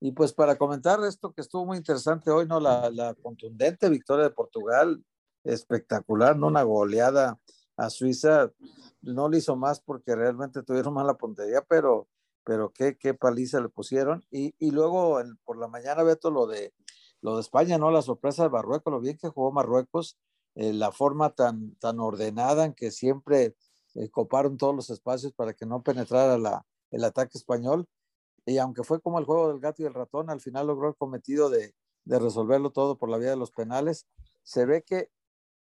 y 0.00 0.12
pues 0.12 0.32
para 0.32 0.56
comentar 0.56 1.02
esto 1.04 1.32
que 1.32 1.40
estuvo 1.40 1.66
muy 1.66 1.78
interesante 1.78 2.30
hoy, 2.30 2.46
¿no? 2.46 2.60
La, 2.60 2.90
la 2.90 3.14
contundente 3.14 3.88
victoria 3.88 4.24
de 4.24 4.30
Portugal, 4.30 5.04
espectacular, 5.44 6.36
¿no? 6.36 6.46
Una 6.46 6.62
goleada 6.62 7.38
a 7.76 7.90
Suiza, 7.90 8.52
no 9.02 9.28
le 9.28 9.38
hizo 9.38 9.56
más 9.56 9.80
porque 9.80 10.14
realmente 10.14 10.62
tuvieron 10.62 10.94
mala 10.94 11.14
puntería, 11.14 11.62
pero, 11.62 12.08
pero 12.44 12.72
qué, 12.72 12.96
qué 12.96 13.14
paliza 13.14 13.60
le 13.60 13.68
pusieron. 13.68 14.24
Y, 14.30 14.54
y 14.58 14.70
luego 14.70 15.20
por 15.44 15.58
la 15.58 15.68
mañana, 15.68 16.02
Beto, 16.02 16.30
lo 16.30 16.46
de, 16.46 16.72
lo 17.20 17.36
de 17.36 17.40
España, 17.40 17.78
¿no? 17.78 17.90
La 17.90 18.02
sorpresa 18.02 18.44
de 18.44 18.50
Marruecos, 18.50 18.92
lo 18.92 19.00
bien 19.00 19.16
que 19.16 19.28
jugó 19.28 19.50
Marruecos, 19.52 20.16
eh, 20.54 20.72
la 20.72 20.92
forma 20.92 21.30
tan, 21.30 21.74
tan 21.76 21.98
ordenada 22.00 22.64
en 22.64 22.74
que 22.74 22.90
siempre 22.90 23.56
eh, 23.94 24.10
coparon 24.10 24.56
todos 24.56 24.74
los 24.74 24.90
espacios 24.90 25.32
para 25.32 25.54
que 25.54 25.66
no 25.66 25.82
penetrara 25.82 26.38
la, 26.38 26.64
el 26.90 27.04
ataque 27.04 27.38
español 27.38 27.86
y 28.48 28.56
aunque 28.58 28.82
fue 28.82 29.00
como 29.00 29.18
el 29.18 29.26
juego 29.26 29.48
del 29.48 29.60
gato 29.60 29.82
y 29.82 29.86
el 29.86 29.92
ratón, 29.92 30.30
al 30.30 30.40
final 30.40 30.66
logró 30.68 30.88
el 30.88 30.96
cometido 30.96 31.50
de, 31.50 31.74
de 32.04 32.18
resolverlo 32.18 32.70
todo 32.70 32.96
por 32.96 33.10
la 33.10 33.18
vía 33.18 33.30
de 33.30 33.36
los 33.36 33.50
penales. 33.50 34.06
Se 34.42 34.64
ve 34.64 34.82
que 34.82 35.10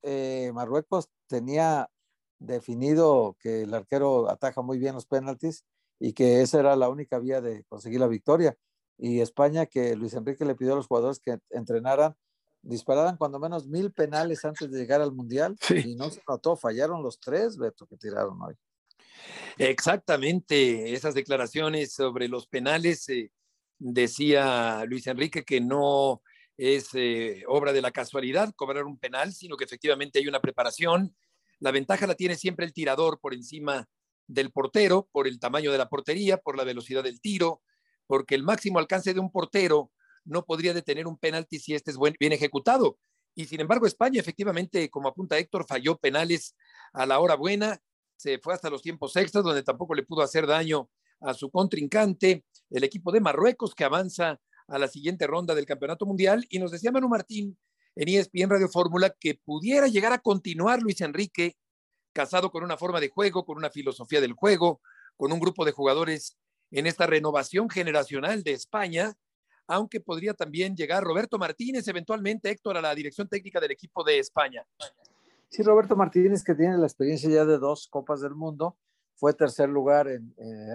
eh, 0.03 0.53
Marruecos 0.55 1.09
tenía 1.27 1.91
definido 2.39 3.37
que 3.41 3.63
el 3.63 3.75
arquero 3.75 4.31
ataja 4.31 4.63
muy 4.63 4.79
bien 4.79 4.95
los 4.95 5.07
penaltis 5.07 5.65
y 5.99 6.13
que 6.13 6.41
esa 6.41 6.61
era 6.61 6.77
la 6.77 6.89
única 6.89 7.19
vía 7.19 7.41
de 7.41 7.65
conseguir 7.65 7.99
la 7.99 8.07
victoria. 8.07 8.57
Y 8.97 9.21
España, 9.23 9.67
que 9.67 9.97
Luis 9.97 10.15
Enrique 10.15 10.45
le 10.45 10.55
pidió 10.55 10.75
a 10.75 10.77
los 10.77 10.87
jugadores 10.87 11.19
que 11.19 11.41
entrenaran, 11.51 12.15
dispararan 12.63 13.17
cuando 13.17 13.41
menos 13.41 13.67
mil 13.67 13.93
penales 13.93 14.45
antes 14.45 14.71
de 14.71 14.79
llegar 14.79 15.01
al 15.01 15.13
Mundial 15.13 15.57
y 15.85 15.97
no 15.97 16.11
se 16.11 16.23
notó, 16.29 16.57
fallaron 16.57 17.03
los 17.03 17.19
tres, 17.19 17.59
Beto, 17.59 17.87
que 17.87 17.97
tiraron 17.97 18.41
hoy. 18.41 18.55
Exactamente, 19.59 20.93
esas 20.95 21.15
declaraciones 21.15 21.93
sobre 21.93 22.29
los 22.29 22.47
penales, 22.47 23.09
eh, 23.09 23.33
decía 23.79 24.85
Luis 24.87 25.07
Enrique 25.07 25.45
que 25.45 25.61
no 25.61 26.23
es 26.57 26.91
eh, 26.95 27.45
obra 27.47 27.73
de 27.73 27.83
la 27.83 27.93
casualidad 27.93 28.53
cobrar 28.57 28.85
un 28.85 28.99
penal, 28.99 29.33
sino 29.33 29.57
que 29.57 29.65
efectivamente 29.65 30.19
hay 30.19 30.27
una 30.29 30.41
preparación. 30.41 31.17
La 31.61 31.71
ventaja 31.71 32.07
la 32.07 32.15
tiene 32.15 32.37
siempre 32.37 32.67
el 32.67 32.73
tirador 32.73 33.21
por 33.21 33.33
encima 33.35 33.89
del 34.27 34.51
portero, 34.51 35.09
por 35.13 35.27
el 35.27 35.39
tamaño 35.39 35.73
de 35.73 35.79
la 35.79 35.89
portería, 35.89 36.37
por 36.37 36.57
la 36.57 36.65
velocidad 36.65 37.03
del 37.03 37.21
tiro, 37.21 37.63
porque 38.07 38.35
el 38.35 38.43
máximo 38.43 38.79
alcance 38.79 39.15
de 39.15 39.21
un 39.21 39.31
portero 39.31 39.93
no 40.25 40.45
podría 40.45 40.75
detener 40.75 41.07
un 41.07 41.17
penalti 41.17 41.59
si 41.59 41.75
este 41.75 41.91
es 41.93 41.97
bien 42.19 42.33
ejecutado. 42.33 42.99
Y 43.35 43.47
sin 43.47 43.61
embargo, 43.61 43.87
España 43.87 44.21
efectivamente, 44.21 44.91
como 44.91 45.09
apunta 45.09 45.39
Héctor, 45.39 45.65
falló 45.67 45.97
penales 45.97 46.57
a 46.93 47.07
la 47.07 47.21
hora 47.21 47.37
buena 47.37 47.81
se 48.19 48.39
fue 48.39 48.53
hasta 48.53 48.69
los 48.69 48.83
tiempos 48.83 49.17
extras, 49.17 49.45
donde 49.45 49.63
tampoco 49.63 49.95
le 49.95 50.03
pudo 50.03 50.23
hacer 50.23 50.47
daño 50.47 50.91
a 51.21 51.35
su 51.35 51.51
contrincante, 51.51 52.45
el 52.71 52.85
equipo 52.85 53.13
de 53.13 53.21
Marruecos, 53.21 53.75
que 53.75 53.85
avanza 53.85 54.41
a 54.67 54.79
la 54.79 54.89
siguiente 54.89 55.27
ronda 55.27 55.55
del 55.55 55.67
Campeonato 55.67 56.05
Mundial. 56.05 56.45
Y 56.51 56.59
nos 56.59 56.73
decía 56.73 56.93
Manu 56.93 57.09
Martín 57.09 57.57
en 57.95 58.09
ESPN 58.09 58.51
Radio 58.51 58.69
Fórmula 58.69 59.15
que 59.19 59.37
pudiera 59.37 59.87
llegar 59.87 60.13
a 60.13 60.19
continuar 60.19 60.83
Luis 60.83 61.01
Enrique, 61.01 61.57
casado 62.13 62.51
con 62.51 62.65
una 62.65 62.77
forma 62.77 63.01
de 63.01 63.09
juego, 63.09 63.45
con 63.45 63.57
una 63.57 63.71
filosofía 63.71 64.21
del 64.21 64.33
juego, 64.33 64.81
con 65.17 65.33
un 65.33 65.39
grupo 65.39 65.65
de 65.65 65.73
jugadores 65.73 66.37
en 66.73 66.87
esta 66.87 67.07
renovación 67.07 67.71
generacional 67.71 68.43
de 68.43 68.53
España, 68.53 69.15
aunque 69.69 70.01
podría 70.01 70.35
también 70.35 70.77
llegar 70.77 71.05
Roberto 71.05 71.39
Martínez, 71.39 71.87
eventualmente 71.87 72.51
Héctor, 72.51 72.77
a 72.77 72.83
la 72.83 72.95
dirección 72.95 73.29
técnica 73.29 73.61
del 73.61 73.71
equipo 73.71 74.03
de 74.03 74.19
España. 74.19 74.67
Sí, 75.51 75.63
Roberto 75.63 75.97
Martínez, 75.97 76.45
que 76.45 76.55
tiene 76.55 76.77
la 76.77 76.87
experiencia 76.87 77.31
ya 77.31 77.45
de 77.45 77.59
dos 77.59 77.89
Copas 77.89 78.21
del 78.21 78.35
Mundo, 78.35 78.77
fue 79.15 79.33
tercer 79.33 79.69
lugar 79.69 80.09
eh, 80.09 80.21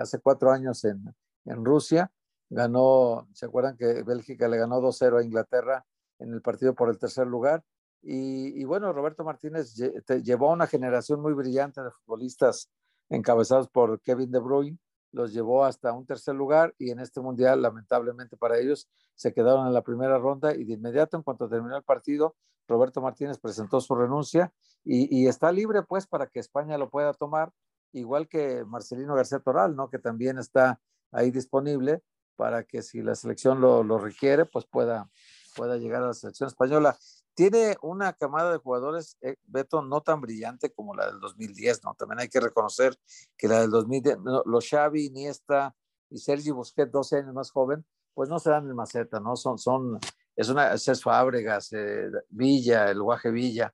hace 0.01 0.19
cuatro 0.19 0.51
años 0.51 0.83
en, 0.83 1.15
Rusia, 1.45 2.11
ganó, 2.49 3.27
¿se 3.33 3.45
acuerdan 3.45 3.77
que 3.77 4.03
Bélgica 4.03 4.47
le 4.47 4.57
ganó 4.57 4.81
2-0 4.81 5.19
a 5.19 5.23
Inglaterra 5.23 5.85
en 6.19 6.33
el 6.33 6.41
partido 6.41 6.73
por 6.73 6.89
el 6.89 6.97
tercer 6.97 7.27
lugar? 7.27 7.63
Y 8.01 8.63
bueno, 8.65 8.91
Roberto 8.91 9.23
Martínez 9.23 9.75
llevó 10.23 10.49
a 10.49 10.53
una 10.53 10.67
generación 10.67 11.21
muy 11.21 11.33
brillante 11.33 11.81
de 11.81 11.91
futbolistas 11.91 12.69
encabezados 13.09 13.69
por 13.69 14.01
Kevin 14.01 14.31
De 14.31 14.39
Bruyne, 14.39 14.77
los 15.11 15.31
llevó 15.31 15.63
hasta 15.63 15.93
un 15.93 16.05
tercer 16.05 16.35
lugar 16.35 16.73
y 16.77 16.89
en 16.89 16.99
este 16.99 17.21
mundial, 17.21 17.61
lamentablemente 17.61 18.35
para 18.35 18.57
ellos, 18.57 18.89
se 19.15 19.33
quedaron 19.33 19.67
en 19.67 19.73
la 19.73 19.83
primera 19.83 20.17
ronda 20.17 20.55
y 20.55 20.63
de 20.65 20.73
inmediato, 20.73 21.15
en 21.15 21.23
cuanto 21.23 21.47
terminó 21.47 21.77
el 21.77 21.83
partido, 21.83 22.35
Roberto 22.67 23.01
Martínez 23.01 23.39
presentó 23.39 23.81
su 23.81 23.95
renuncia 23.95 24.53
y, 24.85 25.27
está 25.27 25.51
libre 25.51 25.83
pues 25.83 26.07
para 26.07 26.27
que 26.27 26.39
España 26.39 26.77
lo 26.77 26.89
pueda 26.89 27.13
tomar, 27.13 27.51
igual 27.91 28.27
que 28.27 28.65
Marcelino 28.65 29.15
García 29.15 29.39
Toral, 29.39 29.75
¿no? 29.75 29.89
Que 29.89 29.99
también 29.99 30.37
está 30.37 30.79
ahí 31.11 31.31
disponible 31.31 32.03
para 32.35 32.63
que 32.63 32.81
si 32.81 33.01
la 33.01 33.15
selección 33.15 33.61
lo, 33.61 33.83
lo 33.83 33.97
requiere, 33.97 34.45
pues 34.45 34.65
pueda, 34.65 35.09
pueda 35.55 35.77
llegar 35.77 36.03
a 36.03 36.07
la 36.07 36.13
selección 36.13 36.47
española 36.47 36.97
tiene 37.35 37.77
una 37.81 38.13
camada 38.13 38.51
de 38.51 38.59
jugadores, 38.59 39.17
eh, 39.21 39.37
Beto, 39.45 39.81
no 39.81 40.01
tan 40.01 40.21
brillante 40.21 40.71
como 40.71 40.95
la 40.95 41.07
del 41.07 41.19
2010, 41.19 41.83
¿no? 41.83 41.95
También 41.95 42.19
hay 42.19 42.29
que 42.29 42.39
reconocer 42.39 42.97
que 43.37 43.47
la 43.47 43.61
del 43.61 43.71
2010, 43.71 44.17
los 44.45 44.69
Xavi, 44.69 45.05
Iniesta 45.05 45.75
y 46.09 46.19
Sergi 46.19 46.51
Busquets, 46.51 46.91
12 46.91 47.17
años 47.17 47.33
más 47.33 47.51
joven, 47.51 47.85
pues 48.13 48.29
no 48.29 48.39
se 48.39 48.51
dan 48.51 48.69
en 48.69 48.75
maceta, 48.75 49.19
¿no? 49.19 49.35
Son, 49.35 49.57
son, 49.57 49.99
es 50.35 50.49
una, 50.49 50.73
es 50.73 51.03
Fábregas, 51.03 51.71
eh, 51.73 52.09
Villa, 52.29 52.89
el 52.89 53.01
Guaje 53.01 53.31
Villa, 53.31 53.73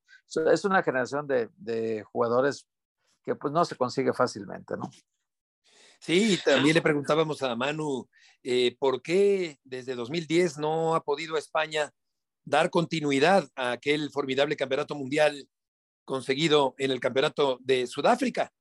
es 0.52 0.66
una 0.66 0.84
generación 0.84 1.25
de, 1.28 1.50
de, 1.58 2.03
jugadores 2.03 2.68
que 3.24 3.36
pues 3.36 3.53
no 3.53 3.66
se 3.66 3.75
consigue 3.75 4.14
fácilmente, 4.14 4.75
¿no? 4.78 4.90
Sí, 6.00 6.40
también 6.46 6.75
le 6.75 6.81
preguntábamos 6.81 7.42
a 7.44 7.56
Manu, 7.56 8.08
eh, 8.44 8.75
¿por 8.80 9.02
qué 9.02 9.58
desde 9.64 9.96
2010 9.96 10.58
no 10.58 10.96
ha 10.96 11.03
podido 11.03 11.36
España 11.36 11.92
dar 12.46 12.69
continuidad 12.69 13.48
a 13.56 13.74
aquel 13.74 14.09
formidable 14.12 14.56
campeonato 14.56 14.96
mundial 14.96 15.48
conseguido 16.09 16.74
en 16.80 16.90
el 16.90 17.00
campeonato 17.00 17.59
de 17.62 17.86
Sudáfrica. 17.86 18.52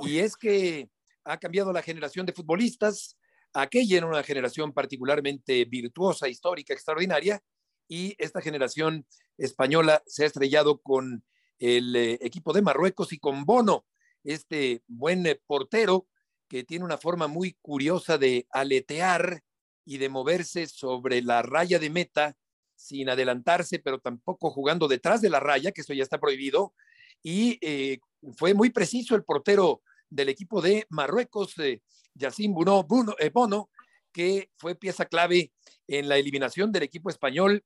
Y 0.00 0.18
es 0.18 0.36
que 0.36 0.90
ha 1.24 1.38
cambiado 1.38 1.72
la 1.72 1.80
generación 1.80 2.26
de 2.26 2.32
futbolistas, 2.32 3.16
aquella 3.60 3.98
era 3.98 4.06
una 4.06 4.22
generación 4.22 4.72
particularmente 4.72 5.64
virtuosa, 5.64 6.28
histórica, 6.28 6.74
extraordinaria, 6.74 7.42
y 7.88 8.14
esta 8.18 8.40
generación 8.40 9.06
española 9.38 10.02
se 10.06 10.24
ha 10.24 10.26
estrellado 10.26 10.80
con 10.80 11.24
el 11.58 11.94
eh, 11.96 12.18
equipo 12.20 12.52
de 12.52 12.62
Marruecos 12.62 13.12
y 13.12 13.18
con 13.18 13.44
Bono, 13.44 13.86
este 14.24 14.82
buen 14.86 15.26
eh, 15.26 15.40
portero 15.46 16.08
que 16.48 16.64
tiene 16.64 16.84
una 16.84 16.98
forma 16.98 17.26
muy 17.26 17.56
curiosa 17.60 18.18
de 18.18 18.46
aletear 18.50 19.42
y 19.84 19.98
de 19.98 20.08
moverse 20.08 20.66
sobre 20.66 21.22
la 21.22 21.42
raya 21.42 21.78
de 21.78 21.90
meta 21.90 22.36
sin 22.74 23.08
adelantarse, 23.08 23.78
pero 23.78 23.98
tampoco 23.98 24.50
jugando 24.50 24.86
detrás 24.86 25.22
de 25.22 25.30
la 25.30 25.40
raya, 25.40 25.72
que 25.72 25.80
eso 25.80 25.94
ya 25.94 26.02
está 26.02 26.18
prohibido. 26.18 26.74
Y 27.22 27.58
eh, 27.62 27.98
fue 28.36 28.54
muy 28.54 28.70
preciso 28.70 29.14
el 29.14 29.24
portero 29.24 29.82
del 30.10 30.28
equipo 30.28 30.60
de 30.60 30.86
Marruecos, 30.90 31.58
eh, 31.58 31.82
Yacine 32.16 32.54
Bono, 32.54 32.86
eh, 33.18 33.30
Bono, 33.30 33.70
que 34.12 34.50
fue 34.56 34.74
pieza 34.74 35.04
clave 35.06 35.52
en 35.86 36.08
la 36.08 36.16
eliminación 36.16 36.72
del 36.72 36.84
equipo 36.84 37.10
español 37.10 37.64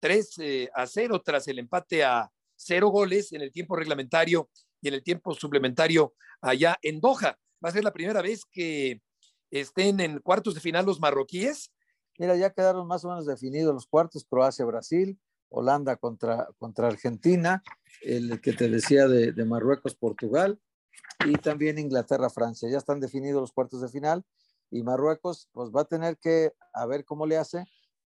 3 0.00 0.38
eh, 0.38 0.70
a 0.74 0.86
0 0.86 1.22
tras 1.24 1.46
el 1.48 1.58
empate 1.58 2.04
a 2.04 2.30
cero 2.56 2.88
goles 2.88 3.32
en 3.32 3.40
el 3.40 3.52
tiempo 3.52 3.76
reglamentario 3.76 4.50
y 4.80 4.88
en 4.88 4.94
el 4.94 5.02
tiempo 5.02 5.34
suplementario 5.34 6.14
allá 6.40 6.76
en 6.82 7.00
Doha. 7.00 7.38
Va 7.64 7.68
a 7.68 7.72
ser 7.72 7.84
la 7.84 7.92
primera 7.92 8.22
vez 8.22 8.44
que 8.44 9.00
estén 9.50 10.00
en 10.00 10.18
cuartos 10.20 10.54
de 10.54 10.60
final 10.60 10.86
los 10.86 11.00
marroquíes 11.00 11.72
Mira, 12.18 12.36
ya 12.36 12.50
quedaron 12.50 12.86
más 12.86 13.04
o 13.04 13.08
menos 13.08 13.26
definidos 13.26 13.74
los 13.74 13.86
cuartos, 13.86 14.24
Croacia-Brasil, 14.24 15.18
Holanda 15.48 15.96
contra, 15.96 16.48
contra 16.58 16.88
Argentina, 16.88 17.62
el 18.02 18.40
que 18.40 18.52
te 18.52 18.68
decía 18.68 19.08
de, 19.08 19.32
de 19.32 19.44
Marruecos-Portugal 19.44 20.60
y 21.26 21.34
también 21.34 21.78
Inglaterra-Francia. 21.78 22.68
Ya 22.68 22.78
están 22.78 23.00
definidos 23.00 23.40
los 23.40 23.52
cuartos 23.52 23.80
de 23.80 23.88
final 23.88 24.24
y 24.70 24.82
Marruecos 24.82 25.48
pues 25.52 25.70
va 25.70 25.82
a 25.82 25.84
tener 25.84 26.18
que 26.18 26.52
a 26.72 26.86
ver 26.86 27.04
cómo 27.04 27.26
le 27.26 27.36
hace. 27.36 27.64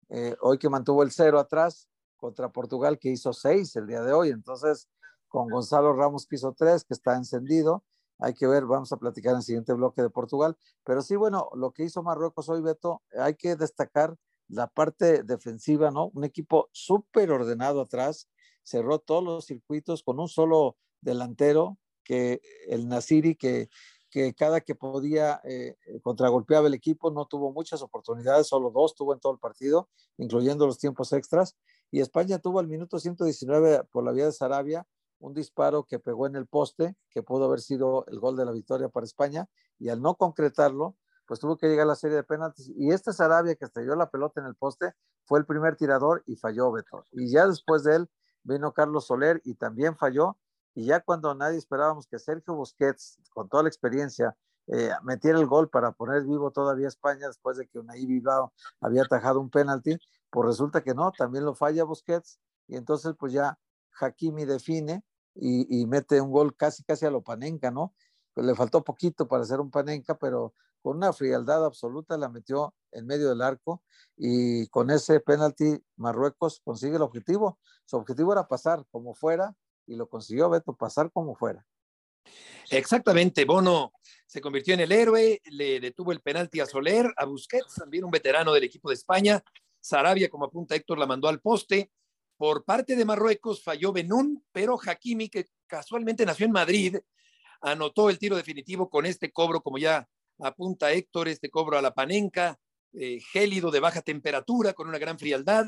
Eh, 0.08 0.36
hoy 0.40 0.58
que 0.58 0.68
mantuvo 0.68 1.02
el 1.02 1.10
cero 1.10 1.38
atrás 1.38 1.88
contra 2.16 2.50
Portugal 2.50 2.98
que 2.98 3.10
hizo 3.10 3.32
seis 3.32 3.74
el 3.76 3.86
día 3.86 4.02
de 4.02 4.12
hoy. 4.12 4.30
Entonces, 4.30 4.88
con 5.28 5.48
Gonzalo 5.48 5.92
Ramos 5.92 6.26
que 6.26 6.36
hizo 6.36 6.52
tres, 6.52 6.84
que 6.84 6.94
está 6.94 7.16
encendido, 7.16 7.84
hay 8.18 8.34
que 8.34 8.46
ver, 8.46 8.64
vamos 8.64 8.92
a 8.92 8.96
platicar 8.96 9.32
en 9.32 9.38
el 9.38 9.42
siguiente 9.42 9.72
bloque 9.72 10.02
de 10.02 10.10
Portugal. 10.10 10.56
Pero 10.84 11.02
sí, 11.02 11.16
bueno, 11.16 11.50
lo 11.54 11.72
que 11.72 11.84
hizo 11.84 12.02
Marruecos 12.02 12.48
hoy, 12.48 12.62
Beto, 12.62 13.02
hay 13.18 13.34
que 13.34 13.56
destacar 13.56 14.16
la 14.48 14.68
parte 14.68 15.22
defensiva, 15.22 15.90
¿no? 15.90 16.10
Un 16.14 16.24
equipo 16.24 16.68
súper 16.72 17.30
ordenado 17.30 17.80
atrás, 17.80 18.28
cerró 18.62 18.98
todos 18.98 19.22
los 19.22 19.46
circuitos 19.46 20.02
con 20.02 20.18
un 20.20 20.28
solo 20.28 20.76
delantero, 21.00 21.78
que 22.06 22.40
el 22.68 22.88
Nasiri, 22.88 23.34
que, 23.34 23.68
que 24.10 24.32
cada 24.34 24.60
que 24.60 24.74
podía 24.74 25.40
eh, 25.44 25.76
contragolpeaba 26.02 26.68
el 26.68 26.74
equipo, 26.74 27.10
no 27.10 27.26
tuvo 27.26 27.52
muchas 27.52 27.82
oportunidades, 27.82 28.46
solo 28.46 28.70
dos 28.70 28.94
tuvo 28.94 29.12
en 29.12 29.20
todo 29.20 29.32
el 29.32 29.38
partido, 29.40 29.88
incluyendo 30.16 30.66
los 30.66 30.78
tiempos 30.78 31.12
extras. 31.12 31.56
Y 31.90 32.00
España 32.00 32.38
tuvo 32.38 32.60
al 32.60 32.68
minuto 32.68 32.98
119 32.98 33.84
por 33.90 34.04
la 34.04 34.12
vía 34.12 34.26
de 34.26 34.32
Sarabia 34.32 34.86
un 35.18 35.34
disparo 35.34 35.84
que 35.84 35.98
pegó 35.98 36.26
en 36.26 36.36
el 36.36 36.46
poste, 36.46 36.94
que 37.10 37.22
pudo 37.22 37.46
haber 37.46 37.60
sido 37.60 38.04
el 38.08 38.20
gol 38.20 38.36
de 38.36 38.44
la 38.44 38.52
victoria 38.52 38.88
para 38.88 39.04
España, 39.04 39.48
y 39.78 39.88
al 39.88 40.00
no 40.02 40.14
concretarlo, 40.14 40.96
pues 41.26 41.40
tuvo 41.40 41.56
que 41.56 41.68
llegar 41.68 41.84
a 41.84 41.88
la 41.88 41.96
serie 41.96 42.16
de 42.16 42.22
penaltis. 42.22 42.70
Y 42.76 42.90
este 42.92 43.12
Sarabia 43.12 43.56
que 43.56 43.64
estrelló 43.64 43.96
la 43.96 44.10
pelota 44.10 44.40
en 44.40 44.46
el 44.46 44.54
poste 44.54 44.92
fue 45.24 45.38
el 45.38 45.46
primer 45.46 45.76
tirador 45.76 46.22
y 46.26 46.36
falló 46.36 46.70
Beto. 46.70 47.04
Y 47.12 47.30
ya 47.30 47.46
después 47.46 47.82
de 47.82 47.96
él 47.96 48.10
vino 48.44 48.72
Carlos 48.72 49.06
Soler 49.06 49.40
y 49.44 49.54
también 49.54 49.96
falló. 49.96 50.38
Y 50.76 50.84
ya 50.84 51.00
cuando 51.00 51.34
nadie 51.34 51.56
esperábamos 51.56 52.06
que 52.06 52.18
Sergio 52.18 52.54
Busquets, 52.54 53.18
con 53.30 53.48
toda 53.48 53.62
la 53.62 53.70
experiencia, 53.70 54.36
eh, 54.66 54.90
metiera 55.04 55.38
el 55.38 55.46
gol 55.46 55.70
para 55.70 55.92
poner 55.92 56.24
vivo 56.24 56.50
todavía 56.50 56.86
España 56.86 57.28
después 57.28 57.56
de 57.56 57.66
que 57.66 57.78
Unai 57.78 58.04
Bilbao 58.04 58.52
había 58.82 59.02
atajado 59.02 59.40
un 59.40 59.48
penalti, 59.48 59.96
pues 60.28 60.46
resulta 60.46 60.84
que 60.84 60.92
no, 60.92 61.12
también 61.12 61.46
lo 61.46 61.54
falla 61.54 61.84
Busquets. 61.84 62.38
Y 62.68 62.76
entonces 62.76 63.14
pues 63.18 63.32
ya 63.32 63.58
Hakimi 63.98 64.44
define 64.44 65.02
y, 65.34 65.80
y 65.80 65.86
mete 65.86 66.20
un 66.20 66.30
gol 66.30 66.54
casi 66.54 66.84
casi 66.84 67.06
a 67.06 67.10
lo 67.10 67.22
panenca, 67.22 67.70
¿no? 67.70 67.94
Pues 68.34 68.46
le 68.46 68.54
faltó 68.54 68.84
poquito 68.84 69.26
para 69.26 69.44
hacer 69.44 69.60
un 69.60 69.70
panenca, 69.70 70.18
pero 70.18 70.52
con 70.82 70.98
una 70.98 71.14
frialdad 71.14 71.64
absoluta 71.64 72.18
la 72.18 72.28
metió 72.28 72.74
en 72.92 73.06
medio 73.06 73.30
del 73.30 73.40
arco 73.40 73.82
y 74.14 74.66
con 74.68 74.90
ese 74.90 75.20
penalti 75.20 75.82
Marruecos 75.96 76.60
consigue 76.62 76.96
el 76.96 77.02
objetivo. 77.02 77.58
Su 77.86 77.96
objetivo 77.96 78.34
era 78.34 78.46
pasar 78.46 78.84
como 78.90 79.14
fuera 79.14 79.56
y 79.86 79.96
lo 79.96 80.08
consiguió 80.08 80.50
Beto, 80.50 80.74
pasar 80.74 81.10
como 81.12 81.34
fuera. 81.34 81.64
Exactamente, 82.70 83.44
Bono 83.44 83.92
se 84.26 84.40
convirtió 84.40 84.74
en 84.74 84.80
el 84.80 84.92
héroe, 84.92 85.40
le 85.44 85.78
detuvo 85.78 86.12
el 86.12 86.20
penalti 86.20 86.60
a 86.60 86.66
Soler, 86.66 87.12
a 87.16 87.24
Busquets, 87.24 87.74
también 87.76 88.04
un 88.04 88.10
veterano 88.10 88.52
del 88.52 88.64
equipo 88.64 88.88
de 88.88 88.96
España. 88.96 89.42
Sarabia, 89.80 90.28
como 90.28 90.46
apunta 90.46 90.74
Héctor, 90.74 90.98
la 90.98 91.06
mandó 91.06 91.28
al 91.28 91.40
poste. 91.40 91.92
Por 92.36 92.64
parte 92.64 92.96
de 92.96 93.04
Marruecos 93.04 93.62
falló 93.62 93.92
Benún, 93.92 94.44
pero 94.52 94.78
Hakimi, 94.84 95.28
que 95.28 95.46
casualmente 95.66 96.26
nació 96.26 96.46
en 96.46 96.52
Madrid, 96.52 96.96
anotó 97.60 98.10
el 98.10 98.18
tiro 98.18 98.36
definitivo 98.36 98.90
con 98.90 99.06
este 99.06 99.32
cobro, 99.32 99.62
como 99.62 99.78
ya 99.78 100.08
apunta 100.40 100.92
Héctor, 100.92 101.28
este 101.28 101.48
cobro 101.48 101.78
a 101.78 101.82
la 101.82 101.94
panenca, 101.94 102.58
eh, 102.92 103.20
gélido 103.32 103.70
de 103.70 103.80
baja 103.80 104.02
temperatura, 104.02 104.72
con 104.72 104.88
una 104.88 104.98
gran 104.98 105.18
frialdad, 105.18 105.66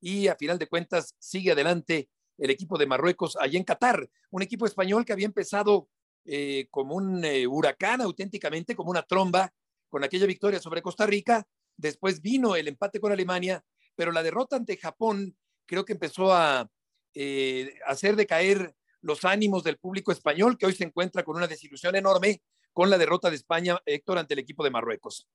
y 0.00 0.28
a 0.28 0.36
final 0.36 0.58
de 0.58 0.68
cuentas 0.68 1.14
sigue 1.18 1.52
adelante 1.52 2.08
el 2.38 2.50
equipo 2.50 2.78
de 2.78 2.86
Marruecos 2.86 3.36
allí 3.38 3.56
en 3.56 3.64
Qatar, 3.64 4.08
un 4.30 4.42
equipo 4.42 4.66
español 4.66 5.04
que 5.04 5.12
había 5.12 5.26
empezado 5.26 5.88
eh, 6.24 6.68
como 6.70 6.94
un 6.94 7.24
eh, 7.24 7.46
huracán 7.46 8.00
auténticamente, 8.00 8.74
como 8.74 8.90
una 8.90 9.02
tromba, 9.02 9.52
con 9.88 10.04
aquella 10.04 10.26
victoria 10.26 10.60
sobre 10.60 10.82
Costa 10.82 11.06
Rica, 11.06 11.46
después 11.76 12.20
vino 12.20 12.56
el 12.56 12.68
empate 12.68 13.00
con 13.00 13.12
Alemania, 13.12 13.64
pero 13.94 14.12
la 14.12 14.22
derrota 14.22 14.56
ante 14.56 14.76
Japón 14.76 15.36
creo 15.66 15.84
que 15.84 15.94
empezó 15.94 16.32
a 16.32 16.70
hacer 17.86 18.14
decaer 18.14 18.76
los 19.00 19.24
ánimos 19.24 19.64
del 19.64 19.78
público 19.78 20.12
español, 20.12 20.56
que 20.56 20.66
hoy 20.66 20.74
se 20.74 20.84
encuentra 20.84 21.24
con 21.24 21.36
una 21.36 21.46
desilusión 21.46 21.96
enorme 21.96 22.42
con 22.72 22.90
la 22.90 22.98
derrota 22.98 23.30
de 23.30 23.36
España, 23.36 23.80
Héctor, 23.86 24.18
ante 24.18 24.34
el 24.34 24.40
equipo 24.40 24.62
de 24.62 24.70
Marruecos. 24.70 25.26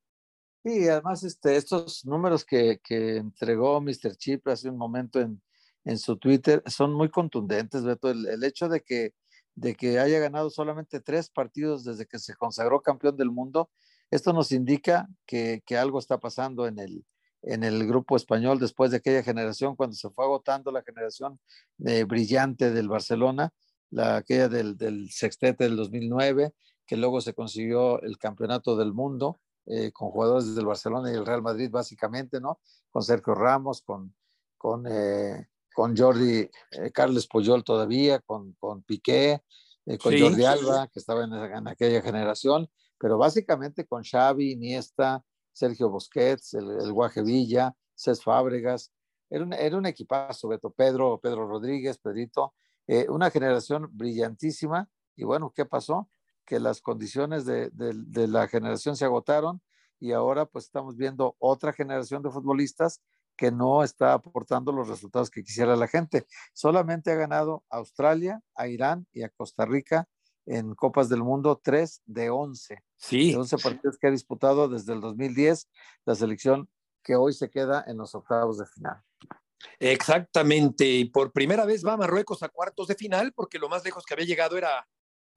Sí, 0.64 0.88
además 0.88 1.24
este, 1.24 1.58
estos 1.58 2.06
números 2.06 2.46
que, 2.46 2.80
que 2.82 3.18
entregó 3.18 3.82
Mr. 3.82 4.16
Chip 4.16 4.48
hace 4.48 4.70
un 4.70 4.78
momento 4.78 5.20
en, 5.20 5.42
en 5.86 5.98
su 5.98 6.18
Twitter 6.18 6.64
son 6.66 6.94
muy 6.94 7.10
contundentes, 7.10 7.84
Beto. 7.84 8.10
El, 8.10 8.44
hecho 8.44 8.70
de 8.70 8.82
que, 8.82 9.14
de 9.56 9.76
que 9.76 10.00
haya 10.00 10.20
ganado 10.20 10.50
solamente 10.50 11.00
tres 11.00 11.30
partidos 11.30 11.84
desde 11.84 12.06
que 12.06 12.20
se 12.20 12.36
consagró 12.36 12.82
campeón 12.82 13.18
del 13.18 13.32
mundo, 13.32 13.70
esto 14.12 14.34
nos 14.34 14.52
indica 14.52 15.08
que, 15.26 15.64
que 15.66 15.78
algo 15.78 16.00
está 16.00 16.20
pasando 16.20 16.68
en 16.68 16.80
el, 16.80 17.06
en 17.42 17.64
el 17.64 17.86
grupo 17.88 18.16
español 18.16 18.60
después 18.60 18.92
de 18.92 18.98
aquella 18.98 19.24
generación, 19.24 19.76
cuando 19.76 19.96
se 19.96 20.10
fue 20.10 20.26
agotando 20.26 20.72
la 20.72 20.84
generación 20.84 21.40
eh, 21.86 22.04
brillante 22.04 22.72
del 22.72 22.88
Barcelona, 22.88 23.54
la, 23.90 24.18
aquella 24.18 24.50
del, 24.50 24.78
del 24.78 25.10
sextete 25.12 25.66
del 25.66 25.76
2009, 25.76 26.54
que 26.86 26.98
luego 26.98 27.22
se 27.22 27.34
consiguió 27.34 28.02
el 28.02 28.18
campeonato 28.18 28.76
del 28.76 28.94
mundo 28.94 29.40
eh, 29.66 29.92
con 29.92 30.10
jugadores 30.10 30.56
del 30.56 30.66
Barcelona 30.66 31.12
y 31.12 31.16
el 31.16 31.26
Real 31.26 31.42
Madrid 31.42 31.70
básicamente, 31.72 32.42
¿no? 32.42 32.60
Con 32.90 33.02
Sergio 33.02 33.34
Ramos, 33.34 33.82
con, 33.82 34.14
con, 34.58 34.86
eh, 34.88 35.48
con 35.74 35.96
Jordi, 35.96 36.50
eh, 36.72 36.92
Carles 36.94 37.28
Puyol 37.28 37.64
todavía, 37.64 38.20
con, 38.20 38.54
con 38.54 38.84
Piqué, 38.84 39.42
eh, 39.86 39.98
con 39.98 40.14
sí, 40.14 40.22
Jordi 40.22 40.46
Alba, 40.46 40.88
que 40.88 41.00
estaba 41.00 41.24
en, 41.24 41.34
en, 41.34 41.68
aquella 41.68 42.02
generación, 42.02 42.70
pero 42.98 43.18
básicamente 43.18 43.86
con 43.86 44.04
Xavi, 44.04 44.52
Iniesta, 44.52 45.24
Sergio 45.52 45.90
Busquets, 45.90 46.54
el, 46.54 46.70
el 46.82 46.92
Guaje 46.94 47.22
Villa, 47.22 47.76
Cés 47.96 48.24
Fábregas, 48.24 48.92
era 49.30 49.44
un, 49.44 49.54
era 49.54 49.78
un 49.78 49.86
equipazo, 49.86 50.48
Beto 50.48 50.72
Pedro, 50.72 51.20
Pedro 51.20 51.48
Rodríguez, 51.48 51.98
Pedrito, 51.98 52.54
eh, 52.88 53.08
una 53.10 53.30
generación 53.30 53.90
brillantísima, 53.92 54.90
y 55.16 55.24
bueno, 55.24 55.52
¿qué 55.56 55.66
pasó? 55.66 56.10
que 56.46 56.60
las 56.60 56.82
condiciones 56.82 57.46
de, 57.46 57.70
de, 57.70 57.94
de, 57.96 58.28
la 58.28 58.48
generación 58.48 58.96
se 58.96 59.06
agotaron 59.06 59.62
y 60.00 60.12
ahora 60.12 60.46
pues 60.46 60.66
estamos 60.66 60.98
viendo 60.98 61.36
otra 61.40 61.74
generación 61.74 62.22
de 62.22 62.32
futbolistas 62.32 63.02
que 63.36 63.52
no 63.52 63.84
está 63.84 64.14
aportando 64.14 64.72
los 64.72 64.88
resultados 64.88 65.30
que 65.30 65.44
quisiera 65.44 65.76
la 65.76 65.88
gente. 65.88 66.26
Solamente 66.54 67.12
ha 67.12 67.16
ganado 67.16 67.64
a 67.70 67.78
Australia, 67.78 68.42
a 68.56 68.68
Irán 68.68 69.08
y 69.12 69.24
a 69.24 69.30
Costa 69.30 69.66
Rica 69.66 70.08
en 70.46 70.76
Copas 70.76 71.10
del 71.10 71.24
Mundo 71.24 71.60
3 71.64 72.02
de 72.06 72.30
11. 72.30 72.84
Sí. 72.98 73.32
De 73.32 73.38
11 73.38 73.58
partidos 73.58 73.98
que 73.98 74.08
ha 74.08 74.12
disputado 74.12 74.68
desde 74.68 74.94
el 74.94 75.02
2010 75.02 75.70
la 76.06 76.16
selección 76.16 76.70
que 77.02 77.16
hoy 77.16 77.34
se 77.34 77.50
queda 77.50 77.84
en 77.88 77.98
los 77.98 78.16
octavos 78.16 78.58
de 78.58 78.66
final. 78.66 79.02
Exactamente, 79.80 80.86
y 80.86 81.06
por 81.06 81.32
primera 81.32 81.66
vez 81.66 81.86
va 81.86 81.98
Marruecos 81.98 82.44
a 82.44 82.50
cuartos 82.50 82.88
de 82.88 82.96
final 82.96 83.34
porque 83.34 83.60
lo 83.60 83.70
más 83.70 83.84
lejos 83.84 84.04
que 84.06 84.14
había 84.14 84.26
llegado 84.26 84.58
era 84.58 84.88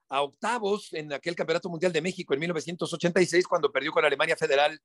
a 0.08 0.22
octavos 0.22 0.92
en 0.92 1.12
aquel 1.12 1.34
Campeonato 1.34 1.68
Mundial 1.68 1.92
de 1.92 2.02
México 2.02 2.34
en 2.34 2.40
1986, 2.40 3.46
cuando 3.46 3.72
perdió 3.72 3.92
con 3.92 4.04
Alemania 4.04 4.36
Federal 4.36 4.80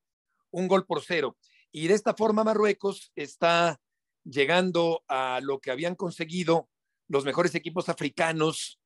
un 0.51 0.67
gol 0.67 0.85
por 0.85 1.01
cero. 1.01 1.37
Y 1.71 1.88
de 1.88 1.94
esta 1.94 2.13
forma 2.13 2.44
Marruecos 2.44 3.12
está 3.15 3.79
llegando 4.23 5.03
a 5.07 5.39
lo 5.41 5.59
que 5.59 5.71
habían 5.71 5.95
conseguido 5.95 6.69
los 7.07 7.25
mejores 7.25 7.56
equipos 7.56 7.89
africanos 7.89 8.80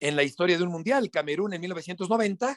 en 0.00 0.16
la 0.16 0.22
historia 0.22 0.56
de 0.56 0.62
un 0.62 0.70
mundial. 0.70 1.10
Camerún 1.10 1.54
en 1.54 1.60
1990, 1.60 2.56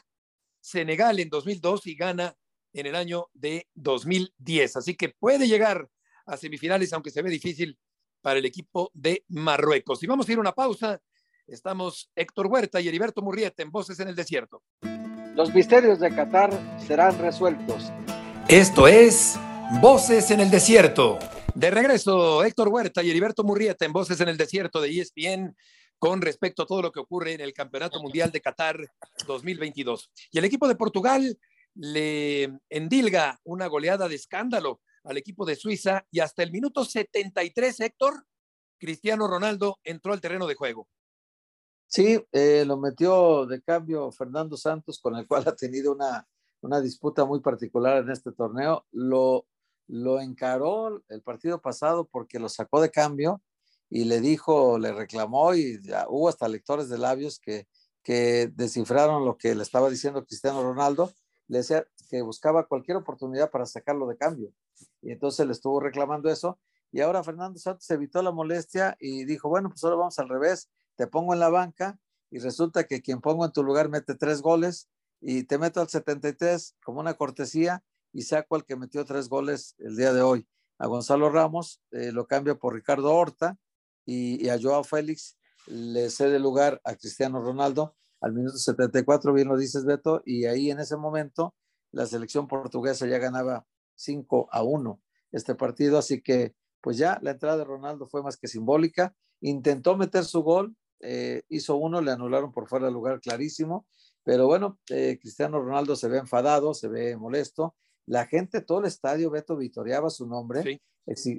Senegal 0.60 1.18
en 1.18 1.28
2002 1.28 1.86
y 1.86 1.96
Ghana 1.96 2.36
en 2.72 2.86
el 2.86 2.94
año 2.94 3.28
de 3.34 3.68
2010. 3.74 4.76
Así 4.76 4.94
que 4.94 5.10
puede 5.10 5.46
llegar 5.46 5.88
a 6.26 6.36
semifinales, 6.36 6.92
aunque 6.92 7.10
se 7.10 7.22
ve 7.22 7.30
difícil 7.30 7.78
para 8.20 8.38
el 8.38 8.44
equipo 8.44 8.90
de 8.94 9.24
Marruecos. 9.28 10.02
Y 10.02 10.06
vamos 10.06 10.28
a 10.28 10.32
ir 10.32 10.38
a 10.38 10.42
una 10.42 10.52
pausa 10.52 11.00
Estamos 11.46 12.10
Héctor 12.14 12.46
Huerta 12.46 12.80
y 12.80 12.88
Heriberto 12.88 13.20
Murrieta 13.20 13.62
en 13.62 13.70
Voces 13.70 13.98
en 14.00 14.08
el 14.08 14.14
Desierto. 14.14 14.62
Los 15.34 15.52
misterios 15.52 15.98
de 15.98 16.14
Qatar 16.14 16.50
serán 16.86 17.18
resueltos. 17.18 17.90
Esto 18.48 18.86
es 18.86 19.38
Voces 19.80 20.30
en 20.30 20.40
el 20.40 20.50
Desierto. 20.50 21.18
De 21.54 21.70
regreso, 21.70 22.44
Héctor 22.44 22.68
Huerta 22.68 23.02
y 23.02 23.10
Heriberto 23.10 23.44
Murrieta 23.44 23.84
en 23.84 23.92
Voces 23.92 24.20
en 24.20 24.28
el 24.28 24.36
Desierto 24.36 24.80
de 24.80 24.90
ESPN 24.90 25.56
con 25.98 26.20
respecto 26.20 26.62
a 26.62 26.66
todo 26.66 26.82
lo 26.82 26.92
que 26.92 27.00
ocurre 27.00 27.32
en 27.32 27.40
el 27.40 27.52
Campeonato 27.52 28.00
Mundial 28.00 28.30
de 28.30 28.40
Qatar 28.40 28.76
2022. 29.26 30.10
Y 30.30 30.38
el 30.38 30.44
equipo 30.44 30.66
de 30.68 30.74
Portugal 30.74 31.38
le 31.74 32.58
endilga 32.68 33.40
una 33.44 33.66
goleada 33.66 34.08
de 34.08 34.16
escándalo 34.16 34.80
al 35.04 35.16
equipo 35.16 35.44
de 35.44 35.56
Suiza 35.56 36.06
y 36.10 36.20
hasta 36.20 36.42
el 36.42 36.52
minuto 36.52 36.84
73, 36.84 37.80
Héctor, 37.80 38.26
Cristiano 38.78 39.28
Ronaldo 39.28 39.78
entró 39.84 40.12
al 40.12 40.20
terreno 40.20 40.46
de 40.46 40.54
juego. 40.54 40.88
Sí, 41.86 42.24
eh, 42.32 42.64
lo 42.66 42.78
metió 42.78 43.46
de 43.46 43.60
cambio 43.60 44.10
Fernando 44.12 44.56
Santos, 44.56 44.98
con 44.98 45.14
el 45.16 45.26
cual 45.26 45.44
ha 45.46 45.54
tenido 45.54 45.92
una, 45.92 46.26
una 46.62 46.80
disputa 46.80 47.24
muy 47.24 47.40
particular 47.40 48.02
en 48.02 48.10
este 48.10 48.32
torneo. 48.32 48.86
Lo, 48.92 49.46
lo 49.92 50.20
encaró 50.20 51.02
el 51.08 51.22
partido 51.22 51.60
pasado 51.60 52.06
porque 52.06 52.38
lo 52.38 52.48
sacó 52.48 52.80
de 52.80 52.90
cambio 52.90 53.42
y 53.90 54.04
le 54.04 54.20
dijo, 54.20 54.78
le 54.78 54.92
reclamó 54.92 55.54
y 55.54 55.78
hubo 56.08 56.28
hasta 56.30 56.48
lectores 56.48 56.88
de 56.88 56.96
labios 56.96 57.38
que, 57.38 57.68
que 58.02 58.50
descifraron 58.54 59.26
lo 59.26 59.36
que 59.36 59.54
le 59.54 59.62
estaba 59.62 59.90
diciendo 59.90 60.24
Cristiano 60.24 60.62
Ronaldo. 60.62 61.12
Le 61.46 61.58
decía 61.58 61.86
que 62.08 62.22
buscaba 62.22 62.66
cualquier 62.66 62.96
oportunidad 62.96 63.50
para 63.50 63.66
sacarlo 63.66 64.06
de 64.06 64.16
cambio. 64.16 64.50
Y 65.02 65.12
entonces 65.12 65.46
le 65.46 65.52
estuvo 65.52 65.78
reclamando 65.78 66.30
eso. 66.30 66.58
Y 66.90 67.02
ahora 67.02 67.22
Fernando 67.22 67.58
Santos 67.58 67.90
evitó 67.90 68.22
la 68.22 68.32
molestia 68.32 68.96
y 68.98 69.26
dijo, 69.26 69.50
bueno, 69.50 69.68
pues 69.68 69.84
ahora 69.84 69.96
vamos 69.96 70.18
al 70.18 70.30
revés 70.30 70.70
te 70.96 71.06
pongo 71.06 71.32
en 71.32 71.40
la 71.40 71.48
banca 71.48 71.98
y 72.30 72.38
resulta 72.38 72.84
que 72.84 73.02
quien 73.02 73.20
pongo 73.20 73.44
en 73.44 73.52
tu 73.52 73.62
lugar 73.62 73.88
mete 73.88 74.14
tres 74.14 74.40
goles 74.40 74.88
y 75.20 75.44
te 75.44 75.58
meto 75.58 75.80
al 75.80 75.88
73 75.88 76.76
como 76.84 77.00
una 77.00 77.14
cortesía 77.14 77.82
y 78.12 78.22
saco 78.22 78.56
al 78.56 78.64
que 78.64 78.76
metió 78.76 79.04
tres 79.04 79.28
goles 79.28 79.74
el 79.78 79.96
día 79.96 80.12
de 80.12 80.22
hoy. 80.22 80.46
a 80.78 80.86
Gonzalo 80.86 81.30
Ramos, 81.30 81.80
eh, 81.92 82.10
lo 82.12 82.26
cambia 82.26 82.56
por 82.56 82.74
Ricardo 82.74 83.14
Horta 83.14 83.56
y, 84.04 84.48
a 84.48 84.58
Joao 84.60 84.82
Félix 84.82 85.38
le 85.66 86.10
cede 86.10 86.40
lugar 86.40 86.80
a 86.84 86.96
Cristiano 86.96 87.40
Ronaldo 87.40 87.94
al 88.20 88.32
minuto 88.32 88.56
74, 88.56 89.32
bien 89.32 89.48
lo 89.48 89.56
dices 89.56 89.84
Beto, 89.84 90.22
y 90.24 90.44
ahí 90.46 90.70
en 90.70 90.80
ese 90.80 90.96
momento 90.96 91.54
la 91.90 92.06
selección 92.06 92.46
portuguesa 92.46 93.06
ya 93.06 93.18
ganaba 93.18 93.66
5 93.96 94.48
a 94.50 94.62
1 94.62 95.00
este 95.32 95.54
partido, 95.54 95.98
así 95.98 96.22
que 96.22 96.54
pues 96.80 96.96
ya 96.96 97.18
la 97.22 97.32
entrada 97.32 97.58
de 97.58 97.64
Ronaldo 97.64 98.06
fue 98.06 98.22
más 98.22 98.36
que 98.36 98.48
simbólica, 98.48 99.14
intentó 99.40 99.96
meter 99.96 100.24
su 100.24 100.42
gol, 100.42 100.76
eh, 101.00 101.42
hizo 101.48 101.76
uno, 101.76 102.00
le 102.00 102.12
anularon 102.12 102.52
por 102.52 102.68
fuera 102.68 102.86
del 102.86 102.94
lugar 102.94 103.20
clarísimo, 103.20 103.86
pero 104.24 104.46
bueno, 104.46 104.78
eh, 104.90 105.18
Cristiano 105.20 105.60
Ronaldo 105.60 105.96
se 105.96 106.08
ve 106.08 106.18
enfadado, 106.18 106.74
se 106.74 106.88
ve 106.88 107.16
molesto, 107.16 107.76
la 108.06 108.26
gente, 108.26 108.60
todo 108.60 108.80
el 108.80 108.86
estadio, 108.86 109.30
Beto, 109.30 109.56
vitoreaba 109.56 110.10
su 110.10 110.26
nombre, 110.26 110.80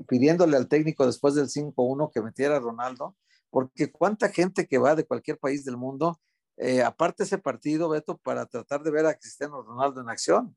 pidiéndole 0.08 0.58
al 0.58 0.68
técnico 0.68 1.06
después 1.06 1.36
del 1.36 1.48
5-1 1.48 2.12
que 2.12 2.22
metiera 2.22 2.58
a 2.58 2.60
Ronaldo, 2.60 3.16
porque 3.50 3.92
cuánta 3.92 4.30
gente 4.30 4.68
que 4.68 4.78
va 4.78 4.96
de 4.96 5.06
cualquier 5.06 5.38
país 5.38 5.66
del 5.66 5.78
mundo, 5.78 6.20
eh, 6.58 6.82
aparte 6.82 7.24
ese 7.24 7.38
partido, 7.38 7.90
Beto, 7.90 8.18
para 8.18 8.46
tratar 8.46 8.84
de 8.84 8.92
ver 8.92 9.06
a 9.06 9.16
Cristiano 9.16 9.62
Ronaldo 9.62 10.02
en 10.02 10.10
acción. 10.10 10.56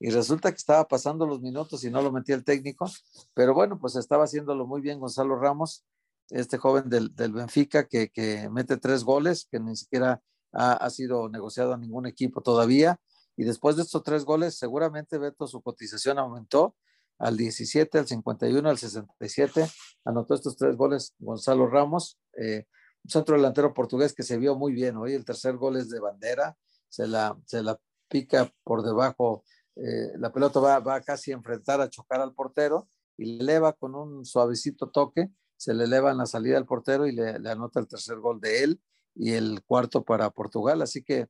Y 0.00 0.10
resulta 0.10 0.50
que 0.50 0.56
estaba 0.56 0.86
pasando 0.88 1.26
los 1.26 1.40
minutos 1.40 1.84
y 1.84 1.90
no 1.90 2.02
lo 2.02 2.10
metía 2.10 2.34
el 2.34 2.44
técnico, 2.44 2.90
pero 3.32 3.54
bueno, 3.54 3.78
pues 3.78 3.96
estaba 3.96 4.24
haciéndolo 4.24 4.66
muy 4.66 4.80
bien 4.80 4.98
Gonzalo 4.98 5.36
Ramos, 5.36 5.84
este 6.30 6.58
joven 6.58 6.88
del, 6.88 7.14
del 7.14 7.32
Benfica 7.32 7.86
que, 7.86 8.10
que, 8.10 8.48
mete 8.50 8.76
tres 8.76 9.04
goles, 9.04 9.46
que 9.50 9.60
ni 9.60 9.76
siquiera 9.76 10.20
ha, 10.52 10.72
ha 10.72 10.90
sido 10.90 11.28
negociado 11.28 11.72
a 11.72 11.78
ningún 11.78 12.06
equipo 12.06 12.40
todavía 12.40 12.98
y 13.36 13.44
después 13.44 13.76
de 13.76 13.82
estos 13.82 14.02
tres 14.02 14.24
goles, 14.24 14.56
seguramente 14.56 15.18
Beto 15.18 15.46
su 15.46 15.60
cotización 15.60 16.18
aumentó 16.18 16.76
al 17.18 17.36
17, 17.36 17.98
al 17.98 18.06
51, 18.06 18.68
al 18.68 18.78
67. 18.78 19.68
Anotó 20.04 20.34
estos 20.34 20.56
tres 20.56 20.76
goles 20.76 21.14
Gonzalo 21.18 21.66
Ramos, 21.68 22.18
eh, 22.36 22.66
un 23.04 23.10
centro 23.10 23.36
delantero 23.36 23.74
portugués 23.74 24.14
que 24.14 24.22
se 24.22 24.38
vio 24.38 24.56
muy 24.56 24.72
bien. 24.72 24.96
Hoy 24.96 25.14
el 25.14 25.24
tercer 25.24 25.56
gol 25.56 25.76
es 25.76 25.90
de 25.90 26.00
bandera, 26.00 26.56
se 26.88 27.06
la, 27.06 27.36
se 27.46 27.62
la 27.62 27.78
pica 28.08 28.52
por 28.62 28.82
debajo, 28.82 29.44
eh, 29.76 30.12
la 30.18 30.32
pelota 30.32 30.60
va, 30.60 30.78
va 30.78 31.00
casi 31.00 31.32
a 31.32 31.34
enfrentar, 31.34 31.80
a 31.80 31.90
chocar 31.90 32.20
al 32.20 32.34
portero 32.34 32.88
y 33.16 33.24
le 33.24 33.42
eleva 33.42 33.72
con 33.72 33.94
un 33.94 34.24
suavecito 34.24 34.90
toque, 34.90 35.30
se 35.56 35.74
le 35.74 35.84
eleva 35.84 36.12
en 36.12 36.18
la 36.18 36.26
salida 36.26 36.56
al 36.56 36.66
portero 36.66 37.06
y 37.06 37.12
le, 37.12 37.38
le 37.38 37.50
anota 37.50 37.80
el 37.80 37.88
tercer 37.88 38.18
gol 38.18 38.40
de 38.40 38.62
él 38.62 38.80
y 39.14 39.32
el 39.32 39.62
cuarto 39.64 40.04
para 40.04 40.30
Portugal. 40.30 40.82
Así 40.82 41.02
que 41.02 41.28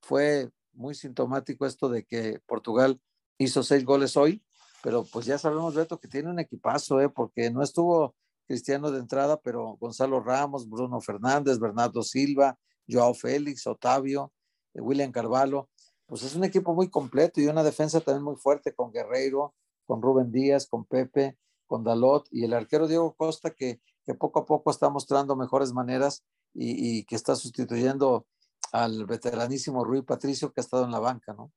fue 0.00 0.50
muy 0.74 0.94
sintomático 0.94 1.66
esto 1.66 1.88
de 1.88 2.04
que 2.04 2.40
Portugal 2.46 3.00
hizo 3.38 3.62
seis 3.62 3.84
goles 3.84 4.16
hoy, 4.16 4.42
pero 4.82 5.04
pues 5.04 5.26
ya 5.26 5.38
sabemos, 5.38 5.74
Beto, 5.74 5.98
que 5.98 6.08
tiene 6.08 6.30
un 6.30 6.38
equipazo, 6.38 7.00
¿eh? 7.00 7.08
porque 7.08 7.50
no 7.50 7.62
estuvo 7.62 8.14
Cristiano 8.46 8.90
de 8.90 9.00
entrada, 9.00 9.40
pero 9.40 9.76
Gonzalo 9.80 10.20
Ramos, 10.20 10.68
Bruno 10.68 11.00
Fernández, 11.00 11.58
Bernardo 11.58 12.02
Silva, 12.02 12.58
Joao 12.88 13.14
Félix, 13.14 13.66
Otavio, 13.66 14.32
eh, 14.74 14.80
William 14.80 15.10
Carvalho, 15.10 15.70
pues 16.06 16.22
es 16.22 16.34
un 16.34 16.44
equipo 16.44 16.74
muy 16.74 16.90
completo 16.90 17.40
y 17.40 17.46
una 17.46 17.62
defensa 17.62 18.00
también 18.00 18.24
muy 18.24 18.36
fuerte 18.36 18.74
con 18.74 18.92
Guerreiro, 18.92 19.54
con 19.86 20.02
Rubén 20.02 20.30
Díaz, 20.30 20.66
con 20.66 20.84
Pepe, 20.84 21.38
con 21.66 21.82
Dalot 21.82 22.28
y 22.30 22.44
el 22.44 22.52
arquero 22.52 22.86
Diego 22.86 23.14
Costa 23.14 23.50
que, 23.50 23.80
poco 24.18 24.40
a 24.40 24.44
poco 24.44 24.70
está 24.70 24.90
mostrando 24.90 25.34
mejores 25.34 25.72
maneras 25.72 26.22
y 26.52 27.04
que 27.04 27.16
está 27.16 27.34
sustituyendo 27.34 28.26
al 28.74 29.06
veteranísimo 29.06 29.84
Rui 29.84 30.02
Patricio 30.02 30.52
que 30.52 30.60
ha 30.60 30.64
estado 30.64 30.84
en 30.84 30.90
la 30.90 30.98
banca, 30.98 31.32
¿no? 31.32 31.52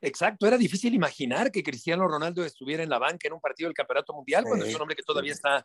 Exacto, 0.00 0.46
era 0.46 0.56
difícil 0.56 0.94
imaginar 0.94 1.52
que 1.52 1.62
Cristiano 1.62 2.08
Ronaldo 2.08 2.42
estuviera 2.42 2.82
en 2.82 2.88
la 2.88 2.98
banca 2.98 3.28
en 3.28 3.34
un 3.34 3.40
partido 3.40 3.68
del 3.68 3.74
Campeonato 3.74 4.14
Mundial, 4.14 4.44
cuando 4.44 4.64
es 4.64 4.74
un 4.74 4.80
hombre 4.80 4.96
que 4.96 5.02
todavía 5.02 5.34
está 5.34 5.62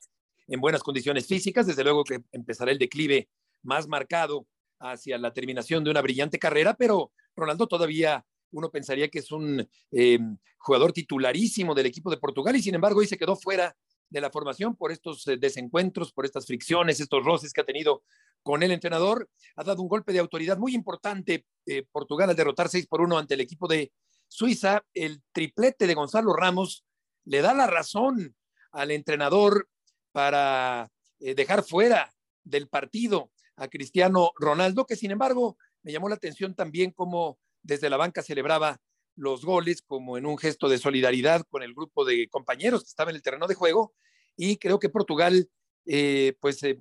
en 0.48 0.60
buenas 0.60 0.84
condiciones 0.84 1.26
físicas, 1.26 1.66
desde 1.66 1.86
luego 1.86 2.04
que 2.04 2.22
empezará 2.34 2.72
el 2.72 2.78
declive 2.78 3.30
más 3.64 3.88
marcado 3.88 4.46
hacia 4.78 5.18
la 5.18 5.32
terminación 5.32 5.86
de 5.86 5.92
una 5.92 6.02
brillante 6.02 6.38
carrera, 6.38 6.74
pero 6.74 7.14
Ronaldo 7.34 7.66
todavía 7.66 8.26
uno 8.52 8.70
pensaría 8.70 9.08
que 9.08 9.20
es 9.20 9.32
un 9.32 9.66
eh, 9.92 10.20
jugador 10.58 10.92
titularísimo 10.92 11.74
del 11.74 11.86
equipo 11.86 12.12
de 12.12 12.18
Portugal 12.18 12.58
y 12.58 12.62
sin 12.62 12.76
embargo 12.76 13.00
hoy 13.00 13.08
se 13.08 13.18
quedó 13.18 13.38
fuera 13.38 13.74
de 14.10 14.22
la 14.22 14.30
formación 14.30 14.76
por 14.76 14.92
estos 14.92 15.28
eh, 15.28 15.38
desencuentros, 15.38 16.12
por 16.12 16.26
estas 16.26 16.46
fricciones, 16.46 17.00
estos 17.00 17.24
roces 17.24 17.54
que 17.54 17.62
ha 17.62 17.66
tenido 17.66 18.04
con 18.44 18.64
el 18.64 18.72
entrenador. 18.72 19.30
Ha 19.56 19.64
dado 19.64 19.82
un 19.82 19.90
golpe 19.90 20.14
de 20.14 20.20
autoridad 20.20 20.58
muy 20.58 20.76
importante 20.76 21.46
eh, 21.66 21.84
Portugal 21.92 22.30
al 22.30 22.36
derrotar 22.36 22.70
6 22.70 22.88
por 22.88 23.02
1 23.02 23.18
ante 23.18 23.34
el 23.34 23.42
equipo 23.42 23.68
de 23.68 23.92
Suiza. 24.28 24.84
El 24.94 25.24
triplete 25.32 25.88
de 25.88 25.94
Gonzalo 25.96 26.34
Ramos 26.34 26.86
le 27.26 27.42
da 27.42 27.54
la 27.54 27.68
razón 27.68 28.36
al 28.72 28.92
entrenador 28.92 29.68
para 30.12 30.92
eh, 31.20 31.34
dejar 31.34 31.64
fuera 31.64 32.14
del 32.44 32.68
partido 32.68 33.32
a 33.58 33.68
Cristiano 33.68 34.32
Ronaldo, 34.38 34.86
que 34.86 34.96
sin 34.96 35.12
embargo 35.12 35.58
me 35.82 35.92
llamó 35.92 36.10
la 36.10 36.16
atención 36.16 36.56
también 36.56 36.92
cómo 36.92 37.40
desde 37.64 37.90
la 37.90 37.98
banca 37.98 38.22
celebraba 38.22 38.80
los 39.16 39.46
goles 39.46 39.82
como 39.82 40.18
en 40.18 40.26
un 40.26 40.38
gesto 40.38 40.68
de 40.70 40.78
solidaridad 40.78 41.44
con 41.50 41.64
el 41.64 41.74
grupo 41.74 42.06
de 42.06 42.28
compañeros 42.30 42.84
que 42.84 42.90
estaba 42.90 43.12
en 43.12 43.16
el 43.16 43.22
terreno 43.22 43.48
de 43.48 43.56
juego 43.56 43.94
y 44.36 44.58
creo 44.58 44.80
que 44.80 44.90
Portugal 44.90 45.50
eh, 45.86 46.36
pues 46.40 46.62
eh, 46.64 46.80